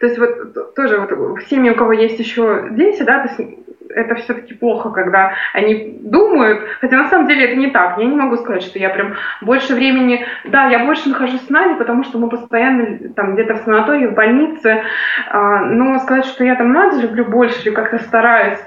То 0.00 0.06
есть 0.06 0.18
вот 0.18 0.74
тоже 0.74 0.98
вот 0.98 1.10
в 1.10 1.48
семье, 1.48 1.72
у 1.72 1.76
кого 1.76 1.92
есть 1.92 2.18
еще 2.18 2.68
дети, 2.70 3.02
да, 3.02 3.26
то 3.26 3.28
есть 3.28 3.58
это 3.94 4.16
все-таки 4.16 4.54
плохо, 4.54 4.90
когда 4.90 5.32
они 5.52 5.98
думают, 6.02 6.64
хотя 6.80 6.96
на 6.96 7.08
самом 7.08 7.28
деле 7.28 7.44
это 7.46 7.56
не 7.56 7.70
так. 7.70 7.98
Я 7.98 8.04
не 8.04 8.16
могу 8.16 8.36
сказать, 8.36 8.62
что 8.62 8.78
я 8.78 8.90
прям 8.90 9.14
больше 9.40 9.74
времени, 9.74 10.26
да, 10.44 10.66
я 10.68 10.84
больше 10.84 11.08
нахожусь 11.08 11.42
с 11.42 11.50
Надей, 11.50 11.76
потому 11.76 12.04
что 12.04 12.18
мы 12.18 12.28
постоянно 12.28 12.98
там 13.14 13.34
где-то 13.34 13.54
в 13.54 13.58
санатории, 13.58 14.06
в 14.06 14.14
больнице, 14.14 14.82
а, 15.30 15.60
но 15.60 15.98
сказать, 16.00 16.26
что 16.26 16.44
я 16.44 16.56
там 16.56 16.72
Надю 16.72 17.02
люблю 17.02 17.24
больше 17.24 17.60
или 17.62 17.74
как-то 17.74 17.98
стараюсь 17.98 18.58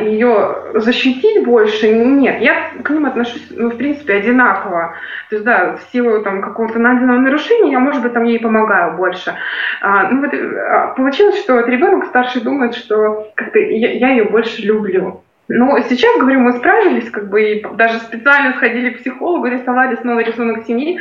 ее 0.00 0.72
защитить 0.74 1.44
больше, 1.44 1.88
нет, 1.88 2.40
я 2.40 2.70
к 2.82 2.90
ним 2.90 3.06
отношусь, 3.06 3.46
ну, 3.50 3.70
в 3.70 3.76
принципе, 3.76 4.14
одинаково. 4.14 4.94
То 5.30 5.36
есть, 5.36 5.44
да, 5.44 5.76
в 5.76 5.92
силу 5.92 6.22
там 6.22 6.42
какого-то 6.42 6.78
найденного 6.78 7.18
нарушения 7.18 7.72
я, 7.72 7.78
может 7.78 8.02
быть, 8.02 8.12
там 8.12 8.24
ей 8.24 8.40
помогаю 8.40 8.96
больше. 8.96 9.34
А, 9.80 10.10
ну, 10.10 10.22
вот, 10.22 10.34
а, 10.34 10.88
получилось, 10.94 11.38
что 11.40 11.54
вот 11.54 11.68
ребенок 11.68 12.06
старший 12.06 12.42
думает, 12.42 12.74
что 12.74 13.30
как-то 13.34 13.58
я, 13.58 13.92
я 13.92 14.10
ее 14.10 14.24
больше 14.24 14.62
люблю. 14.62 15.22
Но 15.48 15.78
сейчас, 15.80 16.18
говорю, 16.18 16.40
мы 16.40 16.52
справились, 16.52 17.10
как 17.10 17.30
бы, 17.30 17.42
и 17.42 17.66
даже 17.74 17.98
специально 18.00 18.54
сходили 18.54 18.90
к 18.90 18.98
психологу, 18.98 19.46
рисовали 19.46 19.96
снова 19.96 20.20
рисунок 20.20 20.66
семьи. 20.66 20.98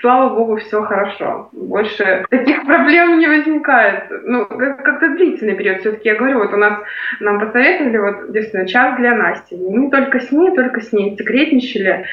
Слава 0.00 0.34
богу, 0.34 0.56
все 0.56 0.82
хорошо. 0.82 1.48
Больше 1.52 2.26
таких 2.28 2.64
проблем 2.66 3.20
не 3.20 3.28
возникает. 3.28 4.04
Ну, 4.24 4.46
как-то 4.46 5.10
длительный 5.10 5.54
период. 5.54 5.80
Все-таки 5.80 6.08
я 6.08 6.16
говорю, 6.16 6.40
вот 6.40 6.52
у 6.52 6.56
нас 6.56 6.80
нам 7.20 7.38
посоветовали, 7.38 7.98
вот, 7.98 8.32
действительно, 8.32 8.66
час 8.66 8.96
для 8.98 9.14
Насти. 9.14 9.54
И 9.54 9.78
мы 9.78 9.90
только 9.90 10.18
с 10.18 10.32
ней, 10.32 10.50
только 10.56 10.80
с 10.80 10.92
ней 10.92 11.16
секретничали. 11.16 12.04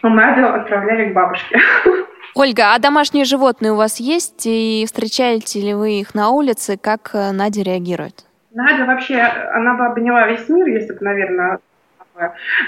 А 0.00 0.08
Надю 0.08 0.46
отправляли 0.46 1.10
к 1.10 1.12
бабушке. 1.12 1.60
Ольга, 2.34 2.74
а 2.74 2.78
домашние 2.78 3.24
животные 3.24 3.72
у 3.72 3.76
вас 3.76 4.00
есть? 4.00 4.46
И 4.46 4.84
встречаете 4.86 5.60
ли 5.60 5.74
вы 5.74 6.00
их 6.00 6.14
на 6.14 6.30
улице? 6.30 6.78
Как 6.80 7.10
э, 7.12 7.32
Надя 7.32 7.62
реагирует? 7.62 8.27
Надя 8.58 8.86
вообще, 8.86 9.20
она 9.20 9.74
бы 9.74 9.86
обняла 9.86 10.26
весь 10.26 10.48
мир, 10.48 10.66
если 10.66 10.92
бы, 10.92 10.98
наверное, 11.00 11.60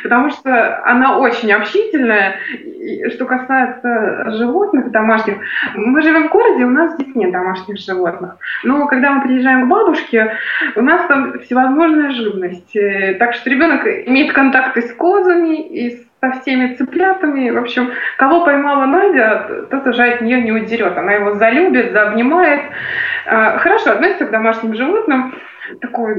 потому 0.05 0.31
что 0.31 0.85
она 0.85 1.19
очень 1.19 1.53
общительная. 1.53 2.37
И 2.55 3.09
что 3.11 3.25
касается 3.25 4.31
животных 4.31 4.93
домашних, 4.93 5.39
мы 5.75 6.01
живем 6.01 6.29
в 6.29 6.31
городе, 6.31 6.65
у 6.65 6.71
нас 6.71 6.95
здесь 6.95 7.13
нет 7.17 7.33
домашних 7.33 7.79
животных. 7.79 8.37
Но 8.63 8.87
когда 8.87 9.11
мы 9.11 9.23
приезжаем 9.23 9.67
к 9.67 9.69
бабушке, 9.69 10.37
у 10.77 10.81
нас 10.81 11.07
там 11.09 11.41
всевозможная 11.41 12.13
живность. 12.13 12.77
Э, 12.77 13.15
так 13.15 13.35
что 13.35 13.51
ребенок 13.51 13.85
имеет 13.85 14.33
контакты 14.33 14.83
с 14.83 14.93
козами, 14.93 15.57
и 15.57 15.91
с 15.91 16.11
со 16.21 16.33
всеми 16.33 16.75
цыплятами. 16.75 17.51
В 17.51 17.59
общем, 17.59 17.93
кого 18.17 18.45
поймала 18.45 18.85
Надя, 18.85 19.67
тот 19.71 19.87
уже 19.87 20.03
от 20.03 20.21
нее 20.21 20.43
не 20.43 20.53
удерет. 20.53 20.97
Она 20.97 21.13
его 21.13 21.35
залюбит, 21.35 21.93
заобнимает. 21.93 22.61
А, 23.27 23.59
хорошо 23.59 23.93
относится 23.93 24.27
к 24.27 24.31
домашним 24.31 24.75
животным. 24.75 25.35
Такой, 25.81 26.17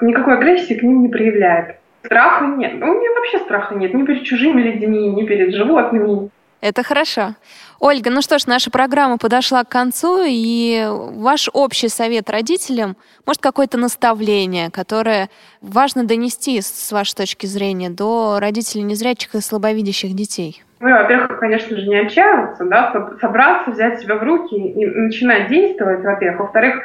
никакой 0.00 0.34
агрессии 0.34 0.74
к 0.74 0.82
ним 0.82 1.02
не 1.02 1.08
проявляет. 1.08 1.76
Страха 2.04 2.46
нет. 2.46 2.74
У 2.74 2.86
меня 2.86 3.14
вообще 3.14 3.38
страха 3.38 3.74
нет. 3.74 3.94
Ни 3.94 4.04
перед 4.04 4.24
чужими 4.24 4.60
людьми, 4.60 5.08
ни 5.08 5.24
перед 5.24 5.54
животными. 5.54 6.30
Это 6.64 6.82
хорошо. 6.82 7.34
Ольга, 7.78 8.08
ну 8.08 8.22
что 8.22 8.38
ж, 8.38 8.46
наша 8.46 8.70
программа 8.70 9.18
подошла 9.18 9.64
к 9.64 9.68
концу, 9.68 10.22
и 10.26 10.82
ваш 10.88 11.50
общий 11.52 11.90
совет 11.90 12.30
родителям, 12.30 12.96
может, 13.26 13.42
какое-то 13.42 13.76
наставление, 13.76 14.70
которое 14.70 15.28
важно 15.60 16.04
донести, 16.04 16.62
с 16.62 16.90
вашей 16.90 17.16
точки 17.16 17.44
зрения, 17.44 17.90
до 17.90 18.38
родителей 18.40 18.82
незрячих 18.82 19.34
и 19.34 19.42
слабовидящих 19.42 20.14
детей? 20.14 20.62
Ну, 20.80 20.88
во-первых, 20.88 21.38
конечно 21.38 21.76
же, 21.76 21.86
не 21.86 21.96
отчаиваться, 21.96 22.64
да, 22.64 23.10
собраться, 23.20 23.70
взять 23.70 24.00
себя 24.00 24.14
в 24.14 24.22
руки 24.22 24.56
и 24.56 24.86
начинать 24.86 25.48
действовать, 25.48 26.02
во-первых. 26.02 26.40
Во-вторых, 26.40 26.76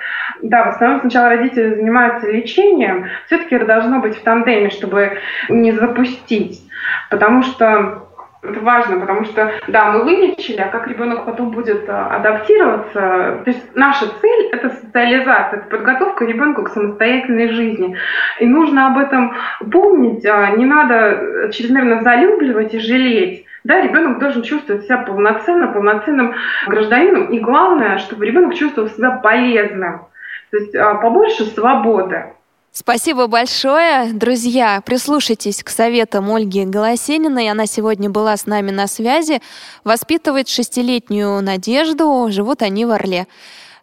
да, 0.41 0.65
в 0.65 0.75
основном 0.75 0.99
сначала 0.99 1.29
родители 1.29 1.75
занимаются 1.75 2.29
лечением, 2.29 3.07
все-таки 3.27 3.55
это 3.55 3.65
должно 3.65 3.99
быть 3.99 4.17
в 4.17 4.23
тандеме, 4.23 4.71
чтобы 4.71 5.19
не 5.47 5.71
запустить. 5.71 6.63
Потому 7.09 7.43
что 7.43 8.08
это 8.41 8.59
важно, 8.61 8.99
потому 8.99 9.25
что, 9.25 9.51
да, 9.67 9.91
мы 9.91 10.03
вылечили, 10.03 10.61
а 10.61 10.69
как 10.69 10.87
ребенок 10.87 11.25
потом 11.25 11.51
будет 11.51 11.89
а, 11.89 12.15
адаптироваться, 12.15 13.41
то 13.43 13.43
есть 13.45 13.75
наша 13.75 14.05
цель– 14.21 14.47
это 14.51 14.69
социализация, 14.69 15.59
это 15.59 15.69
подготовка 15.69 16.25
ребенка 16.25 16.63
к 16.63 16.69
самостоятельной 16.69 17.49
жизни. 17.49 17.97
И 18.39 18.45
нужно 18.45 18.87
об 18.87 18.97
этом 18.97 19.35
помнить, 19.71 20.25
а, 20.25 20.51
не 20.51 20.65
надо 20.65 21.49
чрезмерно 21.51 22.01
залюбливать 22.01 22.73
и 22.73 22.79
жалеть. 22.79 23.45
Да, 23.65 23.81
ребенок 23.81 24.19
должен 24.19 24.43
чувствовать 24.43 24.85
себя 24.85 24.99
полноценно, 24.99 25.67
полноценным 25.67 26.33
гражданином. 26.67 27.25
И 27.25 27.39
главное, 27.39 27.97
чтобы 27.97 28.25
ребенок 28.25 28.55
чувствовал 28.55 28.87
себя 28.87 29.11
полезным. 29.11 30.05
То 30.51 30.57
есть 30.57 30.75
а, 30.75 30.95
побольше 30.95 31.43
свободы. 31.43 32.33
Спасибо 32.79 33.27
большое. 33.27 34.13
Друзья, 34.13 34.81
прислушайтесь 34.85 35.63
к 35.65 35.69
советам 35.69 36.33
Ольги 36.33 36.63
Голосениной. 36.63 37.49
Она 37.49 37.65
сегодня 37.65 38.09
была 38.09 38.37
с 38.37 38.45
нами 38.45 38.71
на 38.71 38.87
связи. 38.87 39.41
Воспитывает 39.83 40.47
шестилетнюю 40.47 41.41
Надежду. 41.41 42.29
Живут 42.31 42.61
они 42.61 42.85
в 42.85 42.91
Орле. 42.91 43.27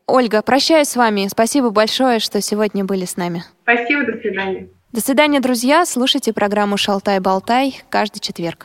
Ольга, 0.07 0.41
прощаюсь 0.41 0.89
с 0.89 0.97
вами. 0.97 1.29
Спасибо 1.29 1.69
большое, 1.69 2.21
что 2.21 2.41
сегодня 2.41 2.87
были 2.87 3.05
с 3.05 3.19
нами. 3.19 3.45
Спасибо, 3.65 4.11
до 4.11 4.19
свидания. 4.19 4.71
До 4.93 5.03
свидания, 5.03 5.41
друзья. 5.41 5.85
Слушайте 5.85 6.33
программу 6.33 6.79
«Шалтай-болтай» 6.79 7.83
каждый 7.91 8.21
четверг. 8.21 8.65